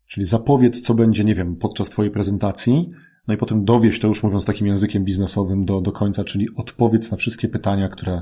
Czyli 0.08 0.26
zapowiedz, 0.26 0.82
co 0.82 0.94
będzie, 0.94 1.24
nie 1.24 1.36
wiem, 1.36 1.56
podczas 1.56 1.90
Twojej 1.90 2.12
prezentacji, 2.12 2.92
no 3.28 3.34
i 3.34 3.38
potem 3.38 3.66
dowieź 3.66 4.00
to 4.00 4.08
już 4.08 4.24
mówiąc 4.24 4.46
takim 4.46 4.68
językiem 4.68 5.04
biznesowym 5.04 5.66
do, 5.66 5.82
do 5.82 5.92
końca, 5.92 6.24
czyli 6.24 6.48
odpowiedz 6.56 7.12
na 7.12 7.18
wszystkie 7.18 7.48
pytania, 7.48 7.90
które. 7.90 8.22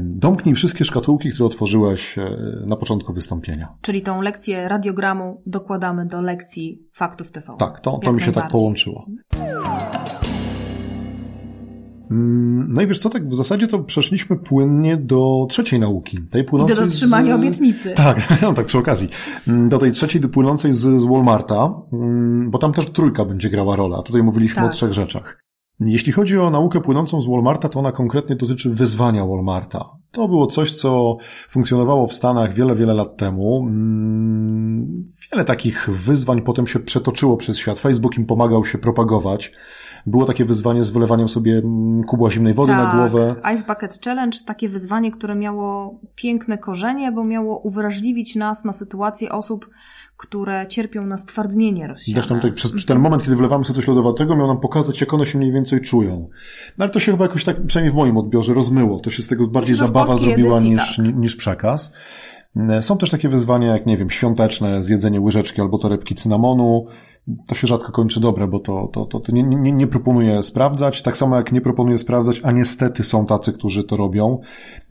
Domknij 0.00 0.54
wszystkie 0.54 0.84
szkatułki, 0.84 1.30
które 1.30 1.46
otworzyłeś 1.46 2.18
e, 2.18 2.36
na 2.66 2.76
początku 2.76 3.12
wystąpienia. 3.12 3.68
Czyli 3.80 4.02
tą 4.02 4.20
lekcję 4.20 4.68
radiogramu 4.68 5.42
dokładamy 5.46 6.06
do 6.06 6.20
lekcji 6.20 6.88
faktów 6.92 7.30
TV. 7.30 7.52
Tak, 7.58 7.80
to, 7.80 7.90
to 7.90 8.06
Jak 8.06 8.14
mi 8.14 8.22
się 8.22 8.32
tak 8.32 8.50
połączyło. 8.50 9.06
Mm, 12.12 12.72
No 12.72 12.82
i 12.82 12.86
wiesz 12.86 12.98
co, 12.98 13.10
tak 13.10 13.28
w 13.28 13.34
zasadzie 13.34 13.66
to 13.68 13.78
przeszliśmy 13.78 14.36
płynnie 14.36 14.96
do 14.96 15.46
trzeciej 15.48 15.80
nauki. 15.80 16.18
Tej 16.30 16.42
I 16.42 16.44
do 16.44 16.50
płynącej 16.50 16.76
dotrzymania 16.84 17.36
z... 17.36 17.40
obietnicy. 17.40 17.90
Tak, 17.96 18.28
no 18.42 18.52
tak 18.52 18.66
przy 18.66 18.78
okazji. 18.78 19.08
Mm, 19.48 19.68
Do 19.68 19.78
tej 19.78 19.92
trzeciej 19.92 20.20
płynącej 20.22 20.72
z, 20.72 20.78
z 21.00 21.04
Walmarta, 21.04 21.74
mm, 21.92 22.50
bo 22.50 22.58
tam 22.58 22.72
też 22.72 22.86
trójka 22.90 23.24
będzie 23.24 23.50
grała 23.50 23.76
rolę. 23.76 23.96
a 24.00 24.02
Tutaj 24.02 24.22
mówiliśmy 24.22 24.54
Tak. 24.62 24.70
o 24.70 24.74
trzech 24.74 24.92
rzeczach. 24.92 25.42
Jeśli 25.80 26.12
chodzi 26.12 26.38
o 26.38 26.50
naukę 26.50 26.80
płynącą 26.80 27.20
z 27.20 27.26
Walmarta, 27.28 27.68
to 27.68 27.78
ona 27.78 27.92
konkretnie 27.92 28.36
dotyczy 28.36 28.70
wyzwania 28.70 29.26
Walmarta. 29.26 29.84
To 30.10 30.28
było 30.28 30.46
coś, 30.46 30.72
co 30.72 31.16
funkcjonowało 31.48 32.06
w 32.06 32.12
Stanach 32.14 32.54
wiele, 32.54 32.76
wiele 32.76 32.94
lat 32.94 33.16
temu. 33.16 33.66
Wiele 35.32 35.44
takich 35.44 35.90
wyzwań 35.90 36.42
potem 36.42 36.66
się 36.66 36.78
przetoczyło 36.80 37.36
przez 37.36 37.58
świat. 37.58 37.78
Facebook 37.80 38.16
im 38.18 38.26
pomagał 38.26 38.64
się 38.64 38.78
propagować. 38.78 39.52
Było 40.06 40.24
takie 40.24 40.44
wyzwanie 40.44 40.84
z 40.84 40.90
wylewaniem 40.90 41.28
sobie 41.28 41.58
mm, 41.58 42.04
kubła 42.04 42.30
zimnej 42.30 42.54
wody 42.54 42.72
na 42.72 42.94
głowę. 42.94 43.34
Ice 43.54 43.64
Bucket 43.66 44.04
Challenge, 44.04 44.38
takie 44.46 44.68
wyzwanie, 44.68 45.10
które 45.10 45.34
miało 45.34 46.00
piękne 46.14 46.58
korzenie, 46.58 47.12
bo 47.12 47.24
miało 47.24 47.58
uwrażliwić 47.58 48.36
nas 48.36 48.64
na 48.64 48.72
sytuację 48.72 49.32
osób, 49.32 49.70
które 50.16 50.66
cierpią 50.66 51.06
na 51.06 51.16
stwardnienie 51.16 51.86
rozsiane. 51.86 52.14
Zresztą 52.14 52.34
tutaj 52.34 52.52
przez 52.52 52.86
ten 52.86 52.98
moment, 52.98 53.22
kiedy 53.22 53.36
wlewamy 53.36 53.64
sobie 53.64 53.76
coś 53.76 53.88
lodowatego, 53.88 54.36
miał 54.36 54.46
nam 54.46 54.60
pokazać, 54.60 55.00
jak 55.00 55.14
one 55.14 55.26
się 55.26 55.38
mniej 55.38 55.52
więcej 55.52 55.80
czują. 55.80 56.28
No 56.78 56.84
ale 56.84 56.90
to 56.90 57.00
się 57.00 57.12
chyba 57.12 57.24
jakoś 57.24 57.44
tak, 57.44 57.66
przynajmniej 57.66 57.92
w 57.92 57.96
moim 57.96 58.16
odbiorze, 58.16 58.54
rozmyło. 58.54 59.00
To 59.00 59.10
się 59.10 59.22
z 59.22 59.28
tego 59.28 59.48
bardziej 59.48 59.74
zabawa 59.74 60.16
zrobiła 60.16 60.58
edycji 60.58 60.70
niż, 60.70 60.96
tak. 60.96 61.16
niż 61.16 61.36
przekaz. 61.36 61.92
Są 62.80 62.98
też 62.98 63.10
takie 63.10 63.28
wyzwania, 63.28 63.72
jak 63.72 63.86
nie 63.86 63.96
wiem, 63.96 64.10
świąteczne, 64.10 64.82
zjedzenie 64.82 65.20
łyżeczki 65.20 65.60
albo 65.60 65.78
torebki 65.78 66.14
cynamonu. 66.14 66.86
To 67.48 67.54
się 67.54 67.66
rzadko 67.66 67.92
kończy 67.92 68.20
dobre, 68.20 68.48
bo 68.48 68.58
to, 68.60 68.88
to, 68.92 69.04
to, 69.06 69.20
to 69.20 69.32
nie, 69.32 69.42
nie, 69.42 69.72
nie 69.72 69.86
proponuję 69.86 70.42
sprawdzać, 70.42 71.02
tak 71.02 71.16
samo 71.16 71.36
jak 71.36 71.52
nie 71.52 71.60
proponuję 71.60 71.98
sprawdzać, 71.98 72.40
a 72.44 72.50
niestety 72.50 73.04
są 73.04 73.26
tacy, 73.26 73.52
którzy 73.52 73.84
to 73.84 73.96
robią, 73.96 74.38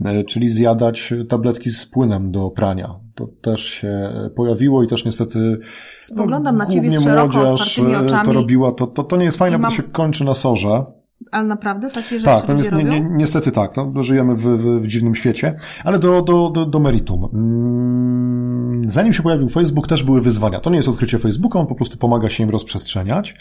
e, 0.06 0.24
czyli 0.24 0.50
zjadać 0.50 1.14
tabletki 1.30 1.70
z 1.70 1.86
płynem 1.86 2.32
do 2.32 2.50
prania. 2.50 2.96
To 3.16 3.28
też 3.42 3.64
się 3.66 4.10
pojawiło 4.36 4.84
i 4.84 4.88
też 4.88 5.06
niestety 5.06 5.60
Spoglądam 6.02 6.58
na 6.58 6.66
ciebie 6.66 6.90
głównie 6.90 7.02
szeroko, 7.06 7.38
młodzież 7.38 7.80
e, 7.80 8.00
oczami. 8.06 8.26
to 8.26 8.34
robiła. 8.34 8.72
To, 8.72 8.88
to, 8.88 9.04
to 9.04 9.18
nie 9.18 9.26
jest 9.26 9.38
fajne, 9.38 9.56
I 9.58 9.60
bo 9.60 9.62
mam- 9.62 9.72
to 9.72 9.78
się 9.78 9.84
kończy 9.84 10.24
na 10.24 10.34
sorze. 10.34 10.86
Ale 11.32 11.44
naprawdę 11.48 11.88
takie 11.90 12.10
rzeczy 12.20 12.26
Tak, 12.26 12.48
no 12.48 12.54
niestety, 12.54 12.84
robią? 12.84 12.94
ni- 12.94 13.12
niestety 13.18 13.52
tak. 13.52 13.72
No, 13.94 14.04
żyjemy 14.04 14.36
w, 14.36 14.42
w, 14.42 14.82
w 14.82 14.88
dziwnym 14.88 15.16
świecie. 15.16 15.56
Ale 15.84 16.00
do, 16.00 16.22
do, 16.22 16.50
do, 16.50 16.66
do 16.66 16.80
meritum. 16.80 17.30
Mm, 17.34 18.51
Zanim 18.88 19.14
się 19.14 19.24
pojawił 19.24 19.50
Facebook, 19.50 19.88
też 19.88 20.04
były 20.04 20.22
wyzwania. 20.22 20.60
To 20.60 20.70
nie 20.70 20.78
jest 20.78 20.90
odkrycie 20.90 21.20
Facebooka, 21.20 21.60
on 21.60 21.68
po 21.68 21.76
prostu 21.76 21.98
pomaga 21.98 22.30
się 22.30 22.44
im 22.44 22.50
rozprzestrzeniać. 22.50 23.36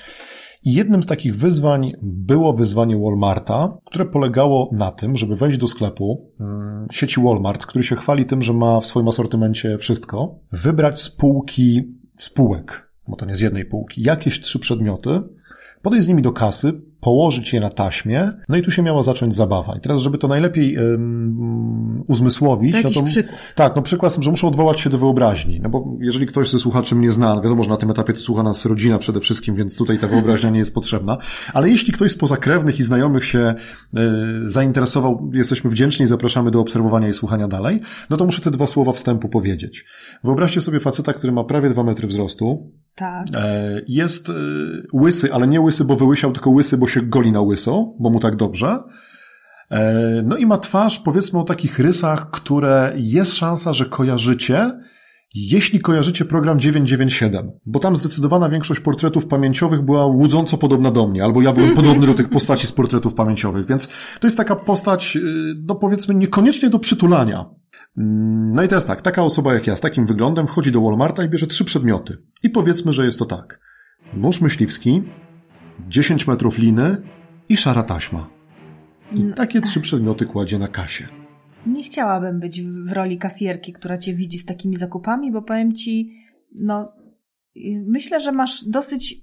I 0.64 0.72
jednym 0.72 1.02
z 1.02 1.06
takich 1.06 1.36
wyzwań 1.36 1.92
było 2.02 2.52
wyzwanie 2.52 2.96
Walmarta, 2.96 3.78
które 3.84 4.04
polegało 4.04 4.70
na 4.72 4.92
tym, 4.92 5.16
żeby 5.16 5.36
wejść 5.36 5.58
do 5.58 5.66
sklepu 5.66 6.32
mm, 6.40 6.86
sieci 6.92 7.20
Walmart, 7.20 7.66
który 7.66 7.84
się 7.84 7.96
chwali 7.96 8.24
tym, 8.24 8.42
że 8.42 8.52
ma 8.52 8.80
w 8.80 8.86
swoim 8.86 9.08
asortymencie 9.08 9.78
wszystko, 9.78 10.38
wybrać 10.52 11.00
z 11.00 11.10
półki 11.10 11.82
spółek, 12.18 12.92
bo 13.08 13.16
to 13.16 13.26
nie 13.26 13.36
z 13.36 13.40
jednej 13.40 13.64
półki, 13.64 14.02
jakieś 14.02 14.40
trzy 14.40 14.58
przedmioty, 14.58 15.20
podejść 15.82 16.04
z 16.04 16.08
nimi 16.08 16.22
do 16.22 16.32
kasy, 16.32 16.80
położyć 17.00 17.52
je 17.52 17.60
na 17.60 17.70
taśmie, 17.70 18.32
no 18.48 18.56
i 18.56 18.62
tu 18.62 18.70
się 18.70 18.82
miała 18.82 19.02
zacząć 19.02 19.34
zabawa. 19.34 19.74
I 19.76 19.80
teraz, 19.80 20.00
żeby 20.00 20.18
to 20.18 20.28
najlepiej 20.28 20.76
um, 20.78 22.04
uzmysłowić, 22.08 22.72
To 22.82 22.88
no 22.88 22.94
to, 22.94 23.02
przykład. 23.02 23.36
tak, 23.54 23.76
no 23.76 23.82
przykład, 23.82 24.16
że 24.20 24.30
muszę 24.30 24.46
odwołać 24.46 24.80
się 24.80 24.90
do 24.90 24.98
wyobraźni, 24.98 25.60
no 25.60 25.68
bo 25.68 25.96
jeżeli 26.00 26.26
ktoś 26.26 26.50
ze 26.50 26.58
słuchaczy 26.58 26.94
mnie 26.94 27.12
zna, 27.12 27.34
wiadomo, 27.34 27.62
że 27.62 27.70
na 27.70 27.76
tym 27.76 27.90
etapie 27.90 28.12
to 28.12 28.20
słucha 28.20 28.42
nas 28.42 28.64
rodzina 28.64 28.98
przede 28.98 29.20
wszystkim, 29.20 29.54
więc 29.54 29.76
tutaj 29.76 29.98
ta 29.98 30.08
wyobraźnia 30.08 30.50
nie 30.50 30.58
jest 30.58 30.74
potrzebna, 30.74 31.18
ale 31.54 31.70
jeśli 31.70 31.92
ktoś 31.92 32.12
spoza 32.12 32.36
krewnych 32.36 32.78
i 32.78 32.82
znajomych 32.82 33.24
się 33.24 33.54
y, 34.44 34.50
zainteresował, 34.50 35.30
jesteśmy 35.34 35.70
wdzięczni 35.70 36.04
i 36.04 36.06
zapraszamy 36.06 36.50
do 36.50 36.60
obserwowania 36.60 37.08
i 37.08 37.14
słuchania 37.14 37.48
dalej, 37.48 37.80
no 38.10 38.16
to 38.16 38.24
muszę 38.24 38.40
te 38.40 38.50
dwa 38.50 38.66
słowa 38.66 38.92
wstępu 38.92 39.28
powiedzieć. 39.28 39.84
Wyobraźcie 40.24 40.60
sobie 40.60 40.80
faceta, 40.80 41.12
który 41.12 41.32
ma 41.32 41.44
prawie 41.44 41.68
dwa 41.70 41.82
metry 41.82 42.08
wzrostu, 42.08 42.72
Tak. 43.00 43.26
E, 43.34 43.80
Jest 43.88 44.28
e, 44.28 44.32
łysy, 44.94 45.32
ale 45.34 45.46
nie 45.46 45.60
łysy, 45.60 45.84
bo 45.84 45.96
wyłysiał, 45.96 46.32
tylko 46.32 46.50
łysy, 46.50 46.78
bo 46.78 46.88
się 46.88 47.02
goli 47.02 47.32
na 47.32 47.40
łyso, 47.40 47.94
bo 48.00 48.10
mu 48.10 48.20
tak 48.20 48.36
dobrze. 48.36 48.78
E, 49.70 50.22
No 50.24 50.36
i 50.36 50.46
ma 50.46 50.58
twarz, 50.58 50.98
powiedzmy, 50.98 51.38
o 51.38 51.44
takich 51.44 51.78
rysach, 51.78 52.30
które 52.30 52.92
jest 52.96 53.34
szansa, 53.34 53.72
że 53.72 53.86
kojarzycie, 53.86 54.70
jeśli 55.34 55.80
kojarzycie 55.80 56.24
program 56.24 56.60
997, 56.60 57.50
bo 57.66 57.78
tam 57.78 57.96
zdecydowana 57.96 58.48
większość 58.48 58.80
portretów 58.80 59.26
pamięciowych 59.26 59.82
była 59.82 60.06
łudząco 60.06 60.58
podobna 60.58 60.90
do 60.90 61.08
mnie, 61.08 61.24
albo 61.24 61.42
ja 61.42 61.52
byłem 61.52 61.74
podobny 61.76 62.06
do 62.06 62.14
tych 62.14 62.28
postaci 62.28 62.66
z 62.66 62.72
portretów 62.72 63.14
pamięciowych, 63.14 63.66
więc 63.66 63.88
to 64.20 64.26
jest 64.26 64.36
taka 64.36 64.56
postać, 64.56 65.18
no 65.68 65.74
powiedzmy, 65.74 66.14
niekoniecznie 66.14 66.70
do 66.70 66.78
przytulania. 66.78 67.59
Mm, 67.96 68.52
No 68.52 68.62
i 68.62 68.68
teraz 68.68 68.86
tak, 68.86 69.02
taka 69.02 69.22
osoba 69.22 69.54
jak 69.54 69.66
ja 69.66 69.76
z 69.76 69.80
takim 69.80 70.06
wyglądem 70.06 70.46
wchodzi 70.46 70.72
do 70.72 70.80
Walmarta 70.80 71.24
i 71.24 71.28
bierze 71.28 71.46
trzy 71.46 71.64
przedmioty. 71.64 72.16
I 72.42 72.50
powiedzmy, 72.50 72.92
że 72.92 73.04
jest 73.04 73.18
to 73.18 73.24
tak. 73.24 73.60
Nóż 74.14 74.40
myśliwski, 74.40 75.02
10 75.88 76.26
metrów 76.26 76.58
liny 76.58 76.96
i 77.48 77.56
szara 77.56 77.82
taśma. 77.82 78.30
I 79.12 79.32
takie 79.36 79.60
trzy 79.60 79.80
przedmioty 79.80 80.26
kładzie 80.26 80.58
na 80.58 80.68
kasie. 80.68 81.06
Nie 81.66 81.82
chciałabym 81.82 82.40
być 82.40 82.62
w 82.62 82.92
roli 82.92 83.18
kasjerki, 83.18 83.72
która 83.72 83.98
cię 83.98 84.14
widzi 84.14 84.38
z 84.38 84.44
takimi 84.44 84.76
zakupami, 84.76 85.32
bo 85.32 85.42
powiem 85.42 85.74
ci, 85.74 86.12
no, 86.54 86.92
y, 87.56 87.84
myślę, 87.88 88.20
że 88.20 88.32
masz 88.32 88.64
dosyć 88.64 89.14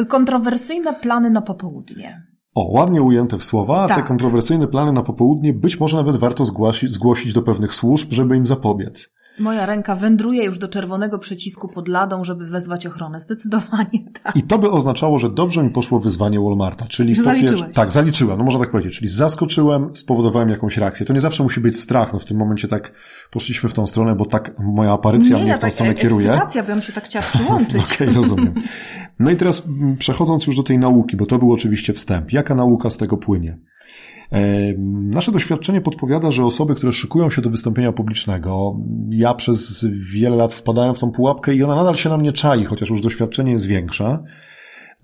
y, 0.00 0.06
kontrowersyjne 0.06 0.94
plany 0.94 1.30
na 1.30 1.42
popołudnie. 1.42 2.31
O, 2.54 2.70
ładnie 2.72 3.02
ujęte 3.02 3.38
w 3.38 3.44
słowa, 3.44 3.82
a 3.82 3.88
te 3.88 3.94
Tak. 3.94 4.06
kontrowersyjne 4.06 4.66
plany 4.66 4.92
na 4.92 5.02
popołudnie 5.02 5.52
być 5.52 5.80
może 5.80 5.96
nawet 5.96 6.16
warto 6.16 6.44
zgłosić, 6.44 6.90
zgłosić 6.92 7.32
do 7.32 7.42
pewnych 7.42 7.74
służb, 7.74 8.12
żeby 8.12 8.36
im 8.36 8.46
zapobiec. 8.46 9.14
Moja 9.38 9.66
ręka 9.66 9.96
wędruje 9.96 10.44
już 10.44 10.58
do 10.58 10.68
czerwonego 10.68 11.18
przycisku 11.18 11.68
pod 11.68 11.88
ladą, 11.88 12.24
żeby 12.24 12.46
wezwać 12.46 12.86
ochronę. 12.86 13.20
Zdecydowanie 13.20 14.04
tak. 14.22 14.36
I 14.36 14.42
to 14.42 14.58
by 14.58 14.70
oznaczało, 14.70 15.18
że 15.18 15.30
dobrze 15.30 15.62
mi 15.62 15.70
poszło 15.70 16.00
wyzwanie 16.00 16.40
Walmarta, 16.40 16.86
czyli 16.86 17.14
Że. 17.58 17.64
Tak, 17.74 17.92
zaliczyłem, 17.92 18.38
no 18.38 18.44
można 18.44 18.60
tak 18.60 18.70
powiedzieć, 18.70 18.96
czyli 18.96 19.08
zaskoczyłem, 19.08 19.96
spowodowałem 19.96 20.48
jakąś 20.48 20.76
reakcję. 20.76 21.06
To 21.06 21.12
nie 21.12 21.20
zawsze 21.20 21.42
musi 21.42 21.60
być 21.60 21.78
strach, 21.78 22.12
no 22.12 22.18
w 22.18 22.24
tym 22.24 22.36
momencie 22.36 22.68
tak 22.68 22.92
poszliśmy 23.30 23.68
w 23.68 23.72
tą 23.72 23.86
stronę, 23.86 24.14
bo 24.14 24.26
tak 24.26 24.58
moja 24.58 24.92
aparycja 24.92 25.38
mnie 25.38 25.48
ja 25.48 25.56
w 25.56 25.58
tą 25.58 25.66
tak, 25.66 25.72
stronę 25.72 25.94
kieruje. 25.94 26.30
ekscytacja, 26.32 26.62
bym 26.62 26.82
się 26.82 26.92
tak 26.92 27.04
chciała 27.04 27.24
przyłączyć. 27.24 27.82
Okej, 27.94 28.08
rozumiem. 28.08 28.54
No 29.18 29.30
i 29.30 29.36
teraz 29.36 29.66
mm, 29.66 29.96
przechodząc 29.96 30.46
już 30.46 30.56
do 30.56 30.62
tej 30.62 30.78
nauki, 30.78 31.16
bo 31.16 31.26
to 31.26 31.38
był 31.38 31.52
oczywiście 31.52 31.92
wstęp. 31.92 32.32
Jaka 32.32 32.54
nauka 32.54 32.90
z 32.90 32.96
tego 32.96 33.16
płynie? 33.16 33.58
Nasze 34.78 35.32
doświadczenie 35.32 35.80
podpowiada, 35.80 36.30
że 36.30 36.44
osoby, 36.44 36.74
które 36.74 36.92
szykują 36.92 37.30
się 37.30 37.42
do 37.42 37.50
wystąpienia 37.50 37.92
publicznego, 37.92 38.76
ja 39.10 39.34
przez 39.34 39.86
wiele 40.12 40.36
lat 40.36 40.54
wpadałem 40.54 40.94
w 40.94 40.98
tą 40.98 41.10
pułapkę 41.10 41.54
i 41.54 41.62
ona 41.62 41.74
nadal 41.74 41.96
się 41.96 42.08
na 42.08 42.16
mnie 42.16 42.32
czai, 42.32 42.64
chociaż 42.64 42.90
już 42.90 43.00
doświadczenie 43.00 43.52
jest 43.52 43.66
większe. 43.66 44.18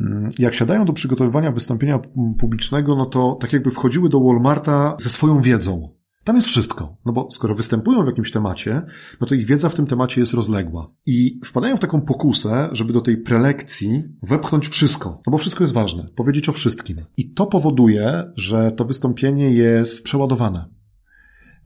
Mm, 0.01 0.29
Jak 0.39 0.55
siadają 0.55 0.85
do 0.85 0.93
przygotowywania 0.93 1.53
wystąpienia 1.53 1.99
publicznego, 2.39 2.97
no 2.97 3.07
to 3.07 3.39
tak 3.41 3.53
jakby 3.53 3.71
wchodziły 3.71 4.09
do 4.09 4.21
Walmarta 4.21 4.97
ze 5.01 5.11
swoją 5.11 5.43
wiedzą. 5.43 5.98
Tam 6.29 6.37
jest 6.37 6.49
wszystko. 6.49 6.97
No 7.05 7.13
bo 7.13 7.31
skoro 7.31 7.55
występują 7.55 8.03
w 8.03 8.07
jakimś 8.07 8.31
temacie, 8.31 8.83
no 9.21 9.27
to 9.27 9.35
ich 9.35 9.47
wiedza 9.47 9.69
w 9.69 9.75
tym 9.75 9.87
temacie 9.87 10.21
jest 10.21 10.35
rozległa. 10.35 10.95
I 11.07 11.41
wpadają 11.45 11.77
w 11.77 11.81
taką 11.81 12.01
pokusę, 12.01 12.69
żeby 12.73 12.93
do 12.93 13.01
tej 13.01 13.17
prelekcji 13.17 14.03
wepchnąć 14.23 14.69
wszystko. 14.69 15.23
No 15.27 15.31
bo 15.31 15.39
wszystko 15.39 15.65
jest 15.65 15.75
ważne. 15.75 16.07
Powiedzieć 16.17 16.49
o 16.49 16.53
wszystkim. 16.53 16.97
I 17.17 17.33
to 17.33 17.47
powoduje, 17.47 18.25
że 18.37 18.73
to 18.73 18.85
wystąpienie 18.85 19.51
jest 19.51 20.05
przeładowane. 20.05 20.65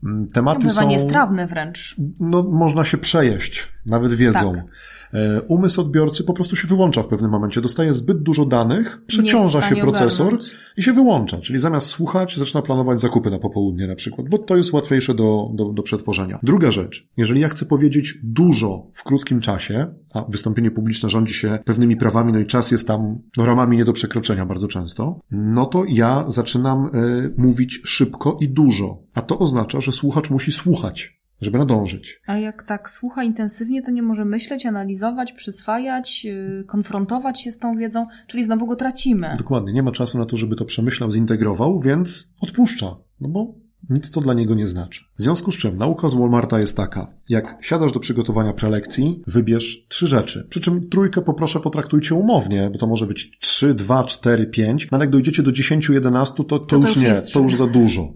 Mm, 0.05 0.27
tematy 0.27 0.67
Bywa 0.67 0.81
są. 0.81 0.87
niestrawne 0.87 1.47
wręcz. 1.47 1.95
No, 2.19 2.43
można 2.43 2.85
się 2.85 2.97
przejeść, 2.97 3.67
nawet 3.85 4.13
wiedzą. 4.13 4.53
Tak. 4.53 4.65
E, 5.13 5.41
Umysł 5.41 5.81
odbiorcy 5.81 6.23
po 6.23 6.33
prostu 6.33 6.55
się 6.55 6.67
wyłącza 6.67 7.03
w 7.03 7.07
pewnym 7.07 7.31
momencie. 7.31 7.61
Dostaje 7.61 7.93
zbyt 7.93 8.23
dużo 8.23 8.45
danych, 8.45 9.01
przeciąża 9.07 9.61
się 9.61 9.75
procesor 9.75 10.27
ogarnąć. 10.27 10.51
i 10.77 10.83
się 10.83 10.93
wyłącza. 10.93 11.37
Czyli 11.37 11.59
zamiast 11.59 11.87
słuchać, 11.87 12.37
zaczyna 12.37 12.61
planować 12.61 13.01
zakupy 13.01 13.31
na 13.31 13.39
popołudnie 13.39 13.87
na 13.87 13.95
przykład, 13.95 14.29
bo 14.29 14.37
to 14.37 14.57
jest 14.57 14.73
łatwiejsze 14.73 15.13
do, 15.13 15.49
do, 15.53 15.65
do 15.65 15.83
przetworzenia. 15.83 16.39
Druga 16.43 16.71
rzecz. 16.71 17.07
Jeżeli 17.17 17.41
ja 17.41 17.49
chcę 17.49 17.65
powiedzieć 17.65 18.19
dużo 18.23 18.87
w 18.93 19.03
krótkim 19.03 19.39
czasie, 19.39 19.93
a 20.13 20.21
wystąpienie 20.29 20.71
publiczne 20.71 21.09
rządzi 21.09 21.33
się 21.33 21.59
pewnymi 21.65 21.97
prawami, 21.97 22.33
no 22.33 22.39
i 22.39 22.45
czas 22.45 22.71
jest 22.71 22.87
tam 22.87 23.19
no, 23.37 23.45
ramami 23.45 23.77
nie 23.77 23.85
do 23.85 23.93
przekroczenia 23.93 24.45
bardzo 24.45 24.67
często, 24.67 25.19
no 25.31 25.65
to 25.65 25.83
ja 25.87 26.25
zaczynam 26.27 26.85
y, 26.85 27.33
mówić 27.37 27.81
szybko 27.85 28.37
i 28.41 28.49
dużo. 28.49 28.97
A 29.13 29.21
to 29.21 29.39
oznacza, 29.39 29.81
że 29.81 29.91
słuchacz 29.91 30.29
musi 30.29 30.51
słuchać, 30.51 31.22
żeby 31.43 31.57
nadążyć. 31.57 32.21
A 32.27 32.37
jak 32.37 32.63
tak 32.63 32.89
słucha 32.89 33.23
intensywnie, 33.23 33.81
to 33.81 33.91
nie 33.91 34.01
może 34.01 34.25
myśleć, 34.25 34.65
analizować, 34.65 35.33
przyswajać, 35.33 36.25
yy, 36.25 36.63
konfrontować 36.67 37.41
się 37.41 37.51
z 37.51 37.59
tą 37.59 37.77
wiedzą, 37.77 38.05
czyli 38.27 38.43
znowu 38.43 38.67
go 38.67 38.75
tracimy. 38.75 39.35
Dokładnie, 39.37 39.73
nie 39.73 39.83
ma 39.83 39.91
czasu 39.91 40.17
na 40.17 40.25
to, 40.25 40.37
żeby 40.37 40.55
to 40.55 40.65
przemyślał, 40.65 41.11
zintegrował, 41.11 41.79
więc 41.79 42.33
odpuszcza, 42.41 42.95
no 43.21 43.29
bo 43.29 43.62
nic 43.89 44.11
to 44.11 44.21
dla 44.21 44.33
niego 44.33 44.55
nie 44.55 44.67
znaczy. 44.67 45.03
W 45.19 45.21
związku 45.21 45.51
z 45.51 45.57
czym 45.57 45.77
nauka 45.77 46.09
z 46.09 46.13
Walmarta 46.13 46.59
jest 46.59 46.77
taka, 46.77 47.07
jak 47.29 47.57
siadasz 47.61 47.91
do 47.91 47.99
przygotowania 47.99 48.53
prelekcji, 48.53 49.21
wybierz 49.27 49.85
trzy 49.87 50.07
rzeczy, 50.07 50.47
przy 50.49 50.59
czym 50.59 50.89
trójkę 50.89 51.21
poproszę 51.21 51.59
potraktujcie 51.59 52.15
umownie, 52.15 52.69
bo 52.73 52.79
to 52.79 52.87
może 52.87 53.07
być 53.07 53.39
trzy, 53.39 53.73
dwa, 53.73 54.03
cztery, 54.03 54.45
pięć, 54.45 54.91
no 54.91 54.95
ale 54.95 55.05
jak 55.05 55.11
dojdziecie 55.11 55.43
do 55.43 55.51
dziesięciu, 55.51 55.93
jedenastu, 55.93 56.43
to, 56.43 56.59
to, 56.59 56.65
to 56.65 56.77
już 56.77 56.95
nie, 56.95 57.21
to 57.33 57.39
już 57.39 57.55
za 57.55 57.67
dużo. 57.67 58.13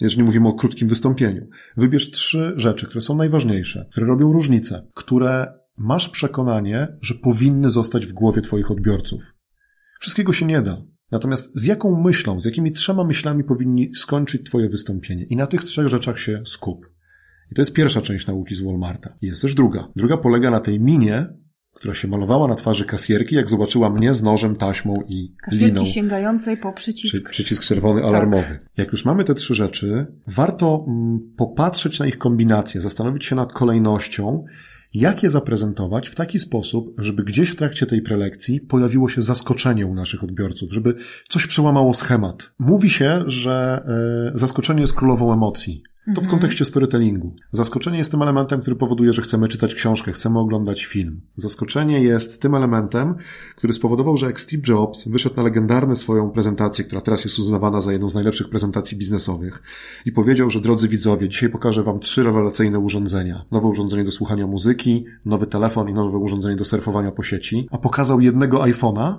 Jeżeli 0.00 0.22
mówimy 0.22 0.48
o 0.48 0.52
krótkim 0.52 0.88
wystąpieniu. 0.88 1.48
Wybierz 1.76 2.10
trzy 2.10 2.52
rzeczy, 2.56 2.86
które 2.86 3.00
są 3.00 3.16
najważniejsze, 3.16 3.86
które 3.90 4.06
robią 4.06 4.32
różnicę, 4.32 4.86
które 4.94 5.46
masz 5.76 6.08
przekonanie, 6.08 6.88
że 7.02 7.14
powinny 7.14 7.70
zostać 7.70 8.06
w 8.06 8.12
głowie 8.12 8.42
Twoich 8.42 8.70
odbiorców. 8.70 9.34
Wszystkiego 10.00 10.32
się 10.32 10.46
nie 10.46 10.62
da. 10.62 10.82
Natomiast 11.14 11.58
z 11.60 11.64
jaką 11.64 12.02
myślą, 12.02 12.40
z 12.40 12.44
jakimi 12.44 12.72
trzema 12.72 13.04
myślami 13.04 13.44
powinni 13.44 13.94
skończyć 13.94 14.46
Twoje 14.46 14.68
wystąpienie? 14.68 15.24
I 15.24 15.36
na 15.36 15.46
tych 15.46 15.64
trzech 15.64 15.88
rzeczach 15.88 16.18
się 16.18 16.42
skup. 16.44 16.86
I 17.52 17.54
to 17.54 17.62
jest 17.62 17.72
pierwsza 17.72 18.02
część 18.02 18.26
nauki 18.26 18.54
z 18.54 18.60
Walmarta. 18.60 19.16
I 19.22 19.26
jest 19.26 19.42
też 19.42 19.54
druga. 19.54 19.88
Druga 19.96 20.16
polega 20.16 20.50
na 20.50 20.60
tej 20.60 20.80
minie, 20.80 21.26
która 21.74 21.94
się 21.94 22.08
malowała 22.08 22.48
na 22.48 22.54
twarzy 22.54 22.84
kasjerki, 22.84 23.34
jak 23.34 23.50
zobaczyła 23.50 23.90
mnie 23.90 24.14
z 24.14 24.22
nożem, 24.22 24.56
taśmą 24.56 25.02
i 25.08 25.34
Kasierki 25.42 25.64
liną. 25.66 25.84
sięgającej 25.84 26.56
po 26.56 26.72
przycisk. 26.72 27.14
Przy, 27.14 27.22
przycisk 27.30 27.62
czerwony 27.62 28.04
alarmowy. 28.04 28.58
Jak 28.76 28.92
już 28.92 29.04
mamy 29.04 29.24
te 29.24 29.34
trzy 29.34 29.54
rzeczy, 29.54 30.06
warto 30.26 30.84
mm, 30.88 31.34
popatrzeć 31.36 31.98
na 31.98 32.06
ich 32.06 32.18
kombinację, 32.18 32.80
zastanowić 32.80 33.24
się 33.24 33.36
nad 33.36 33.52
kolejnością, 33.52 34.44
jak 34.94 35.22
je 35.22 35.30
zaprezentować 35.30 36.08
w 36.08 36.14
taki 36.14 36.40
sposób, 36.40 36.94
żeby 36.98 37.24
gdzieś 37.24 37.50
w 37.50 37.56
trakcie 37.56 37.86
tej 37.86 38.02
prelekcji 38.02 38.60
pojawiło 38.60 39.08
się 39.08 39.22
zaskoczenie 39.22 39.86
u 39.86 39.94
naszych 39.94 40.24
odbiorców, 40.24 40.72
żeby 40.72 40.94
coś 41.28 41.46
przełamało 41.46 41.94
schemat. 41.94 42.50
Mówi 42.58 42.90
się, 42.90 43.24
że 43.26 43.84
e, 44.34 44.38
zaskoczenie 44.38 44.80
jest 44.80 44.94
królową 44.94 45.32
emocji. 45.32 45.82
To 46.14 46.20
w 46.20 46.26
kontekście 46.26 46.64
storytellingu. 46.64 47.36
Zaskoczenie 47.52 47.98
jest 47.98 48.10
tym 48.10 48.22
elementem, 48.22 48.60
który 48.60 48.76
powoduje, 48.76 49.12
że 49.12 49.22
chcemy 49.22 49.48
czytać 49.48 49.74
książkę, 49.74 50.12
chcemy 50.12 50.38
oglądać 50.38 50.84
film. 50.84 51.20
Zaskoczenie 51.34 52.02
jest 52.02 52.42
tym 52.42 52.54
elementem, 52.54 53.14
który 53.56 53.72
spowodował, 53.72 54.16
że 54.16 54.26
jak 54.26 54.40
Steve 54.40 54.62
Jobs 54.68 55.08
wyszedł 55.08 55.36
na 55.36 55.42
legendarną 55.42 55.96
swoją 55.96 56.30
prezentację, 56.30 56.84
która 56.84 57.00
teraz 57.00 57.24
jest 57.24 57.38
uznawana 57.38 57.80
za 57.80 57.92
jedną 57.92 58.10
z 58.10 58.14
najlepszych 58.14 58.48
prezentacji 58.48 58.98
biznesowych 58.98 59.62
i 60.06 60.12
powiedział, 60.12 60.50
że 60.50 60.60
drodzy 60.60 60.88
widzowie, 60.88 61.28
dzisiaj 61.28 61.48
pokażę 61.48 61.82
wam 61.82 62.00
trzy 62.00 62.22
rewelacyjne 62.22 62.78
urządzenia. 62.78 63.44
Nowe 63.50 63.68
urządzenie 63.68 64.04
do 64.04 64.12
słuchania 64.12 64.46
muzyki, 64.46 65.04
nowy 65.24 65.46
telefon 65.46 65.88
i 65.88 65.94
nowe 65.94 66.18
urządzenie 66.18 66.56
do 66.56 66.64
surfowania 66.64 67.12
po 67.12 67.22
sieci, 67.22 67.68
a 67.70 67.78
pokazał 67.78 68.20
jednego 68.20 68.58
iPhone'a, 68.58 69.16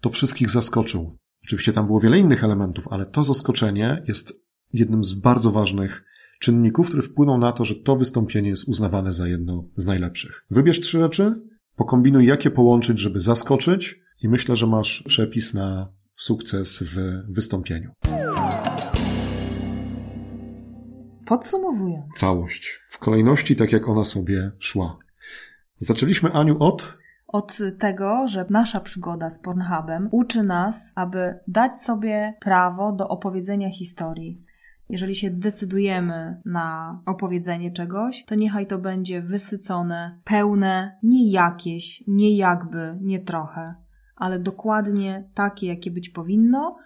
to 0.00 0.10
wszystkich 0.10 0.50
zaskoczył. 0.50 1.16
Oczywiście 1.44 1.72
tam 1.72 1.86
było 1.86 2.00
wiele 2.00 2.18
innych 2.18 2.44
elementów, 2.44 2.88
ale 2.90 3.06
to 3.06 3.24
zaskoczenie 3.24 4.02
jest 4.08 4.32
jednym 4.72 5.04
z 5.04 5.12
bardzo 5.12 5.50
ważnych 5.50 6.04
czynników, 6.38 6.88
które 6.88 7.02
wpłyną 7.02 7.38
na 7.38 7.52
to, 7.52 7.64
że 7.64 7.74
to 7.74 7.96
wystąpienie 7.96 8.50
jest 8.50 8.68
uznawane 8.68 9.12
za 9.12 9.28
jedno 9.28 9.64
z 9.76 9.86
najlepszych. 9.86 10.44
Wybierz 10.50 10.80
trzy 10.80 10.98
rzeczy, 10.98 11.42
pokombinuj 11.76 12.26
jakie 12.26 12.50
połączyć, 12.50 12.98
żeby 12.98 13.20
zaskoczyć 13.20 14.00
i 14.22 14.28
myślę, 14.28 14.56
że 14.56 14.66
masz 14.66 15.04
przepis 15.06 15.54
na 15.54 15.92
sukces 16.16 16.82
w 16.82 17.22
wystąpieniu. 17.28 17.90
Podsumowując, 21.26 22.06
Całość. 22.16 22.80
W 22.88 22.98
kolejności 22.98 23.56
tak 23.56 23.72
jak 23.72 23.88
ona 23.88 24.04
sobie 24.04 24.50
szła. 24.58 24.98
Zaczęliśmy 25.78 26.32
Aniu 26.32 26.56
od 26.58 26.98
od 27.28 27.58
tego, 27.78 28.28
że 28.28 28.46
nasza 28.50 28.80
przygoda 28.80 29.30
z 29.30 29.38
Pornhubem 29.38 30.08
uczy 30.10 30.42
nas, 30.42 30.92
aby 30.94 31.38
dać 31.48 31.78
sobie 31.78 32.34
prawo 32.40 32.92
do 32.92 33.08
opowiedzenia 33.08 33.70
historii. 33.70 34.44
Jeżeli 34.88 35.14
się 35.14 35.30
decydujemy 35.30 36.40
na 36.44 37.00
opowiedzenie 37.06 37.72
czegoś, 37.72 38.24
to 38.24 38.34
niechaj 38.34 38.66
to 38.66 38.78
będzie 38.78 39.22
wysycone, 39.22 40.20
pełne, 40.24 40.98
nie 41.02 41.30
jakieś, 41.30 42.04
nie 42.06 42.36
jakby, 42.36 42.98
nie 43.00 43.20
trochę, 43.20 43.74
ale 44.16 44.38
dokładnie 44.38 45.30
takie, 45.34 45.66
jakie 45.66 45.90
być 45.90 46.08
powinno. 46.08 46.76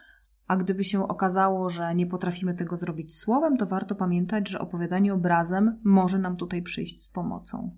A 0.47 0.57
gdyby 0.57 0.85
się 0.85 1.09
okazało, 1.09 1.71
że 1.71 1.95
nie 1.95 2.07
potrafimy 2.07 2.55
tego 2.55 2.77
zrobić 2.77 3.19
słowem, 3.19 3.57
to 3.57 3.67
warto 3.67 3.95
pamiętać, 3.95 4.49
że 4.49 4.59
opowiadanie 4.59 5.15
obrazem 5.15 5.81
może 5.85 6.19
nam 6.19 6.37
tutaj 6.37 6.63
przyjść 6.63 7.03
z 7.03 7.09
pomocą. 7.09 7.71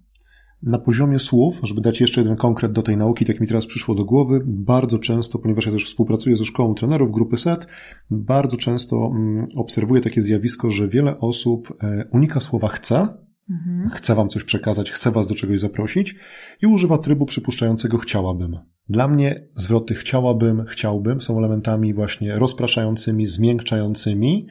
Na 0.66 0.78
poziomie 0.78 1.18
słów, 1.18 1.60
żeby 1.62 1.80
dać 1.80 2.00
jeszcze 2.00 2.20
jeden 2.20 2.36
konkret 2.36 2.72
do 2.72 2.82
tej 2.82 2.96
nauki, 2.96 3.24
tak 3.24 3.40
mi 3.40 3.46
teraz 3.46 3.66
przyszło 3.66 3.94
do 3.94 4.04
głowy, 4.04 4.40
bardzo 4.46 4.98
często, 4.98 5.38
ponieważ 5.38 5.66
ja 5.66 5.72
też 5.72 5.86
współpracuję 5.86 6.36
ze 6.36 6.44
szkołą 6.44 6.74
trenerów 6.74 7.12
grupy 7.12 7.38
SET, 7.38 7.66
bardzo 8.10 8.56
często 8.56 9.10
mm, 9.14 9.46
obserwuję 9.56 10.00
takie 10.00 10.22
zjawisko, 10.22 10.70
że 10.70 10.88
wiele 10.88 11.18
osób 11.18 11.72
e, 11.82 12.04
unika 12.12 12.40
słowa 12.40 12.68
chce, 12.68 13.24
Mhm. 13.50 13.90
chce 13.90 14.14
wam 14.14 14.28
coś 14.28 14.44
przekazać, 14.44 14.92
chce 14.92 15.10
was 15.10 15.26
do 15.26 15.34
czegoś 15.34 15.60
zaprosić 15.60 16.14
i 16.62 16.66
używa 16.66 16.98
trybu 16.98 17.26
przypuszczającego 17.26 17.98
chciałabym. 17.98 18.58
Dla 18.88 19.08
mnie 19.08 19.48
zwroty 19.56 19.94
chciałabym, 19.94 20.64
chciałbym 20.68 21.20
są 21.20 21.38
elementami 21.38 21.94
właśnie 21.94 22.36
rozpraszającymi, 22.36 23.26
zmiękczającymi, 23.26 24.46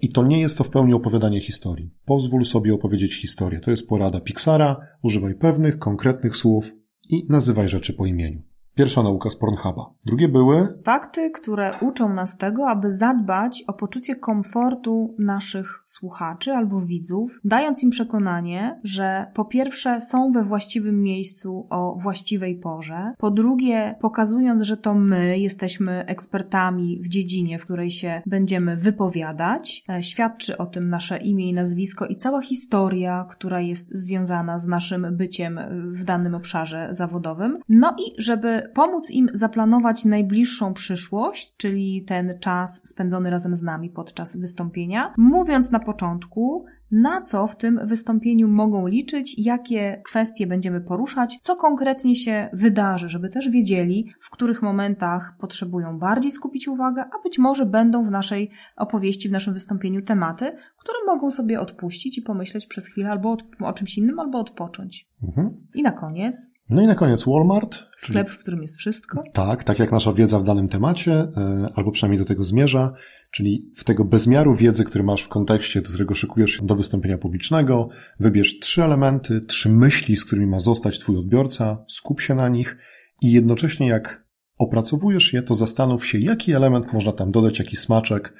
I 0.00 0.08
to 0.08 0.26
nie 0.26 0.40
jest 0.40 0.58
to 0.58 0.64
w 0.64 0.70
pełni 0.70 0.94
opowiadanie 0.94 1.40
historii. 1.40 1.90
Pozwól 2.04 2.44
sobie 2.44 2.74
opowiedzieć 2.74 3.20
historię. 3.20 3.60
To 3.60 3.70
jest 3.70 3.88
porada 3.88 4.20
Pixara. 4.20 4.76
Używaj 5.02 5.34
pewnych, 5.34 5.78
konkretnych 5.78 6.36
słów 6.36 6.72
i 7.08 7.26
nazywaj 7.28 7.68
rzeczy 7.68 7.92
po 7.92 8.06
imieniu. 8.06 8.42
Pierwsza 8.74 9.02
nauka 9.02 9.30
z 9.30 9.36
Pornhuba. 9.36 9.90
Drugie 10.06 10.28
były 10.28 10.78
Fakty, 10.84 11.30
które 11.30 11.74
uczą 11.80 12.14
nas 12.14 12.36
tego, 12.36 12.68
aby 12.68 12.90
zadbać 12.90 13.64
o 13.66 13.72
poczucie 13.72 14.16
komfortu 14.16 15.14
naszych 15.18 15.82
słuchaczy 15.84 16.52
albo 16.52 16.80
widzów, 16.80 17.40
dając 17.44 17.82
im 17.82 17.90
przekonanie, 17.90 18.80
że 18.84 19.26
po 19.34 19.44
pierwsze 19.44 20.00
są 20.00 20.32
we 20.32 20.42
właściwym 20.42 21.02
miejscu 21.02 21.66
o 21.70 21.98
właściwej 22.02 22.58
porze, 22.58 23.12
po 23.18 23.30
drugie 23.30 23.94
pokazując, 24.00 24.62
że 24.62 24.76
to 24.76 24.94
my 24.94 25.38
jesteśmy 25.38 26.06
ekspertami 26.06 27.00
w 27.02 27.08
dziedzinie, 27.08 27.58
w 27.58 27.64
której 27.64 27.90
się 27.90 28.22
będziemy 28.26 28.76
wypowiadać, 28.76 29.84
e, 29.88 30.02
świadczy 30.02 30.58
o 30.58 30.66
tym 30.66 30.88
nasze 30.88 31.18
imię 31.18 31.48
i 31.48 31.52
nazwisko 31.52 32.06
i 32.06 32.16
cała 32.16 32.42
historia, 32.42 33.26
która 33.30 33.60
jest 33.60 33.94
związana 33.94 34.58
z 34.58 34.66
naszym 34.66 35.16
byciem 35.16 35.60
w 35.92 36.04
danym 36.04 36.34
obszarze 36.34 36.88
zawodowym. 36.92 37.58
No 37.68 37.96
i 37.98 38.22
żeby 38.22 38.61
pomóc 38.74 39.10
im 39.10 39.28
zaplanować 39.34 40.04
najbliższą 40.04 40.74
przyszłość, 40.74 41.56
czyli 41.56 42.04
ten 42.08 42.38
czas 42.40 42.88
spędzony 42.88 43.30
razem 43.30 43.56
z 43.56 43.62
nami 43.62 43.90
podczas 43.90 44.36
wystąpienia, 44.36 45.14
mówiąc 45.16 45.70
na 45.70 45.80
początku, 45.80 46.64
na 46.92 47.22
co 47.22 47.46
w 47.46 47.56
tym 47.56 47.80
wystąpieniu 47.84 48.48
mogą 48.48 48.86
liczyć, 48.86 49.38
jakie 49.38 50.02
kwestie 50.04 50.46
będziemy 50.46 50.80
poruszać, 50.80 51.38
co 51.42 51.56
konkretnie 51.56 52.16
się 52.16 52.50
wydarzy, 52.52 53.08
żeby 53.08 53.28
też 53.28 53.48
wiedzieli, 53.48 54.12
w 54.20 54.30
których 54.30 54.62
momentach 54.62 55.36
potrzebują 55.40 55.98
bardziej 55.98 56.32
skupić 56.32 56.68
uwagę, 56.68 57.02
a 57.02 57.22
być 57.24 57.38
może 57.38 57.66
będą 57.66 58.04
w 58.04 58.10
naszej 58.10 58.50
opowieści, 58.76 59.28
w 59.28 59.32
naszym 59.32 59.54
wystąpieniu 59.54 60.02
tematy, 60.02 60.44
które 60.78 60.98
mogą 61.06 61.30
sobie 61.30 61.60
odpuścić 61.60 62.18
i 62.18 62.22
pomyśleć 62.22 62.66
przez 62.66 62.86
chwilę 62.86 63.10
albo 63.10 63.36
o 63.60 63.72
czymś 63.72 63.98
innym, 63.98 64.18
albo 64.18 64.38
odpocząć. 64.38 65.08
Mhm. 65.22 65.66
I 65.74 65.82
na 65.82 65.92
koniec 65.92 66.52
No 66.72 66.82
i 66.82 66.86
na 66.86 66.94
koniec 66.94 67.24
Walmart. 67.26 67.70
czyli- 67.72 67.86
sklep, 67.96 68.30
w 68.30 68.38
którym 68.38 68.62
jest 68.62 68.76
wszystko. 68.76 69.22
Tak, 69.32 69.64
tak 69.64 69.78
jak 69.78 69.92
nasza 69.92 70.12
wiedza 70.12 70.38
w 70.38 70.44
danym 70.44 70.68
temacie, 70.68 71.12
e, 71.12 71.68
albo 71.74 71.92
przynajmniej 71.92 72.18
do 72.18 72.24
tego 72.24 72.44
zmierza, 72.44 72.92
czyli 73.30 73.72
w 73.76 73.84
tego 73.84 74.04
bezmiaru 74.04 74.56
wiedzy, 74.56 74.84
który 74.84 75.04
masz 75.04 75.22
w 75.22 75.28
kontekście, 75.28 75.82
do 75.82 75.88
którego 75.88 76.14
szykujesz 76.14 76.50
się 76.50 76.66
do 76.66 76.74
wystąpienia 76.74 77.18
publicznego, 77.18 77.88
wybierz 78.20 78.58
trzy 78.58 78.84
elementy, 78.84 79.40
trzy 79.40 79.68
myśli, 79.68 80.16
z 80.16 80.24
którymi 80.24 80.46
ma 80.46 80.60
zostać 80.60 80.98
twój 80.98 81.16
odbiorca, 81.16 81.84
skup 81.88 82.20
się 82.20 82.34
na 82.34 82.48
nich 82.48 82.76
i 83.22 83.32
jednocześnie 83.32 83.86
jak 83.86 84.24
opracowujesz 84.58 85.32
je, 85.32 85.42
to 85.42 85.54
zastanów 85.54 86.06
się, 86.06 86.18
jaki 86.18 86.52
element 86.52 86.92
można 86.92 87.12
tam 87.12 87.30
dodać, 87.30 87.58
jaki 87.58 87.76
smaczek, 87.76 88.34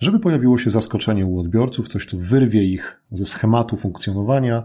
żeby 0.00 0.20
pojawiło 0.20 0.58
się 0.58 0.70
zaskoczenie 0.70 1.26
u 1.26 1.40
odbiorców, 1.40 1.88
coś, 1.88 2.06
co 2.06 2.16
wyrwie 2.16 2.64
ich 2.64 3.02
ze 3.10 3.26
schematu 3.26 3.76
funkcjonowania 3.76 4.62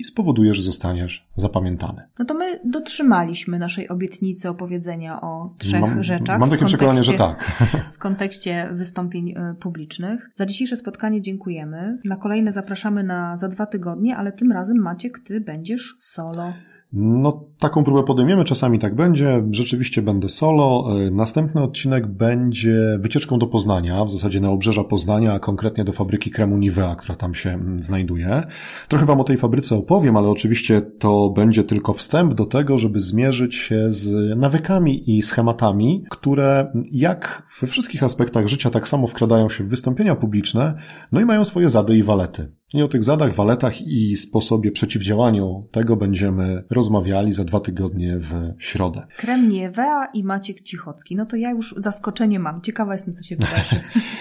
i 0.00 0.04
spowoduje, 0.04 0.54
że 0.54 0.62
zostaniesz 0.62 1.28
zapamiętany. 1.34 2.02
No 2.18 2.24
to 2.24 2.34
my 2.34 2.60
dotrzymaliśmy 2.64 3.58
naszej 3.58 3.88
obietnicy 3.88 4.48
opowiedzenia 4.48 5.20
o 5.20 5.54
trzech 5.58 5.80
mam, 5.80 6.02
rzeczach. 6.02 6.40
Mam 6.40 6.50
takie 6.50 6.64
przekonanie, 6.64 7.04
że 7.04 7.12
tak. 7.14 7.52
W 7.92 7.98
kontekście 7.98 8.68
wystąpień 8.72 9.30
e, 9.30 9.54
publicznych. 9.60 10.30
Za 10.34 10.46
dzisiejsze 10.46 10.76
spotkanie 10.76 11.22
dziękujemy. 11.22 11.98
Na 12.04 12.16
kolejne 12.16 12.52
zapraszamy 12.52 13.04
na 13.04 13.36
za 13.36 13.48
dwa 13.48 13.66
tygodnie, 13.66 14.16
ale 14.16 14.32
tym 14.32 14.52
razem 14.52 14.76
Maciek, 14.76 15.18
ty 15.18 15.40
będziesz 15.40 15.96
solo. 15.98 16.52
No, 16.92 17.44
taką 17.58 17.84
próbę 17.84 18.02
podejmiemy, 18.02 18.44
czasami 18.44 18.78
tak 18.78 18.94
będzie. 18.94 19.42
Rzeczywiście 19.50 20.02
będę 20.02 20.28
solo. 20.28 20.86
E, 21.06 21.10
następny 21.10 21.62
odcinek 21.62 22.06
będzie 22.06 22.98
wycieczką 23.00 23.38
do 23.38 23.46
Poznania, 23.46 24.04
w 24.04 24.10
zasadzie 24.10 24.40
na 24.40 24.50
obrzeża 24.50 24.84
Poznania, 24.84 25.32
a 25.32 25.38
konkretnie 25.38 25.84
do 25.84 25.92
fabryki 25.92 26.30
kremu 26.30 26.58
Nivea, 26.58 26.94
która 26.94 27.14
tam 27.16 27.34
się 27.34 27.50
mm, 27.50 27.78
znajduje. 27.78 28.42
Trochę 28.88 29.06
Wam 29.06 29.20
o 29.20 29.24
tej 29.24 29.36
fabryce 29.36 29.76
opowiem, 29.76 30.16
ale 30.16 30.28
oczywiście 30.28 30.82
to 30.82 31.30
będzie 31.30 31.64
tylko 31.64 31.92
wstęp 31.92 32.34
do 32.34 32.46
tego, 32.46 32.78
żeby 32.78 33.00
zmierzyć 33.00 33.54
się 33.54 33.92
z 33.92 34.38
nawykami 34.38 35.16
i 35.16 35.22
schematami, 35.22 36.04
które 36.10 36.72
jak 36.92 37.42
we 37.60 37.66
wszystkich 37.66 38.02
aspektach 38.02 38.46
życia 38.46 38.70
tak 38.70 38.88
samo 38.88 39.06
wkradają 39.06 39.48
się 39.48 39.64
w 39.64 39.68
wystąpienia 39.68 40.14
publiczne, 40.14 40.74
no 41.12 41.20
i 41.20 41.24
mają 41.24 41.44
swoje 41.44 41.70
zady 41.70 41.96
i 41.96 42.02
walety. 42.02 42.59
I 42.74 42.82
o 42.82 42.88
tych 42.88 43.04
zadach, 43.04 43.34
waletach 43.34 43.82
i 43.82 44.16
sposobie 44.16 44.72
przeciwdziałaniu 44.72 45.68
tego 45.70 45.96
będziemy 45.96 46.64
rozmawiali 46.70 47.32
za 47.32 47.44
dwa 47.44 47.60
tygodnie 47.60 48.18
w 48.18 48.32
środę. 48.58 49.06
Krem 49.16 49.48
Niewea 49.48 50.06
i 50.14 50.24
Maciek 50.24 50.60
Cichocki. 50.60 51.16
No 51.16 51.26
to 51.26 51.36
ja 51.36 51.50
już 51.50 51.74
zaskoczenie 51.78 52.38
mam. 52.38 52.62
Ciekawa 52.62 52.92
jestem, 52.92 53.14
co 53.14 53.22
się 53.22 53.36
wydarzy. 53.36 53.80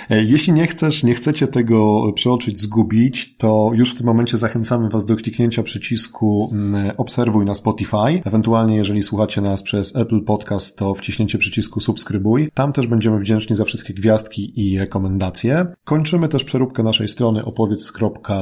Jeśli 0.32 0.54
nie 0.54 0.68
chcesz, 0.68 1.04
nie 1.04 1.14
chcecie 1.14 1.48
tego 1.48 2.12
przeoczyć, 2.14 2.60
zgubić, 2.60 3.38
to 3.38 3.72
już 3.74 3.92
w 3.92 3.98
tym 3.98 4.06
momencie 4.06 4.38
zachęcamy 4.38 4.90
Was 4.90 5.06
do 5.06 5.16
kliknięcia 5.16 5.64
przycisku 5.64 6.50
mm, 6.54 6.92
obserwuj 6.98 7.46
na 7.46 7.56
Spotify. 7.56 8.22
Ewentualnie, 8.26 8.76
jeżeli 8.76 9.04
słuchacie 9.04 9.42
nas 9.42 9.64
przez 9.64 9.96
Apple 9.96 10.24
Podcast, 10.24 10.78
to 10.78 10.94
wciśnięcie 10.94 11.38
przycisku 11.38 11.80
subskrybuj. 11.80 12.50
Tam 12.54 12.74
też 12.74 12.88
będziemy 12.88 13.20
wdzięczni 13.20 13.56
za 13.56 13.66
wszystkie 13.66 13.94
gwiazdki 13.94 14.54
i 14.56 14.80
rekomendacje. 14.80 15.66
Kończymy 15.84 16.28
też 16.28 16.44
przeróbkę 16.44 16.84
naszej 16.84 17.08
strony 17.08 17.46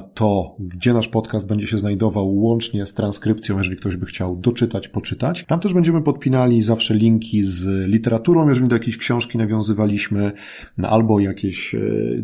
to, 0.02 0.56
gdzie 0.60 0.94
nasz 0.94 1.08
podcast 1.08 1.48
będzie 1.48 1.68
się 1.68 1.78
znajdował 1.78 2.36
łącznie 2.36 2.86
z 2.86 2.94
transkrypcją, 2.94 3.58
jeżeli 3.58 3.78
ktoś 3.78 3.98
by 3.98 4.06
chciał 4.06 4.36
doczytać, 4.36 4.88
poczytać. 4.88 5.46
Tam 5.48 5.60
też 5.60 5.74
będziemy 5.74 6.02
podpinali 6.02 6.64
zawsze 6.64 6.96
linki 6.96 7.44
z 7.44 7.88
literaturą, 7.90 8.50
jeżeli 8.50 8.68
do 8.68 8.76
jakiejś 8.76 8.98
książki 8.98 9.38
nawiązywaliśmy, 9.38 10.32
albo 10.84 11.20
jakieś 11.20 11.76
e, 11.76 11.80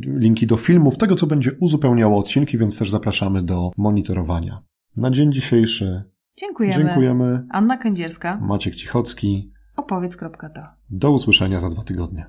linki 0.06 0.48
do 0.48 0.58
filmów, 0.58 0.98
tego 0.98 1.16
co 1.16 1.28
będzie 1.28 1.52
uzupełniało 1.60 2.20
odcinki, 2.20 2.58
więc 2.58 2.78
też 2.80 2.90
zapraszamy 2.90 3.44
do 3.44 3.72
monitorowania. 3.78 4.62
Na 4.98 5.12
dzień 5.12 5.34
dzisiejszy 5.34 6.04
Dziękujemy. 6.36 6.76
Dziękujemy. 6.76 7.46
Anna 7.50 7.78
Kędzierska. 7.78 8.40
Maciek 8.42 8.76
Cichocki. 8.76 9.50
Opowiedz.to. 9.76 10.62
Do 10.90 11.12
usłyszenia 11.12 11.60
za 11.60 11.70
dwa 11.70 11.84
tygodnie. 11.84 12.26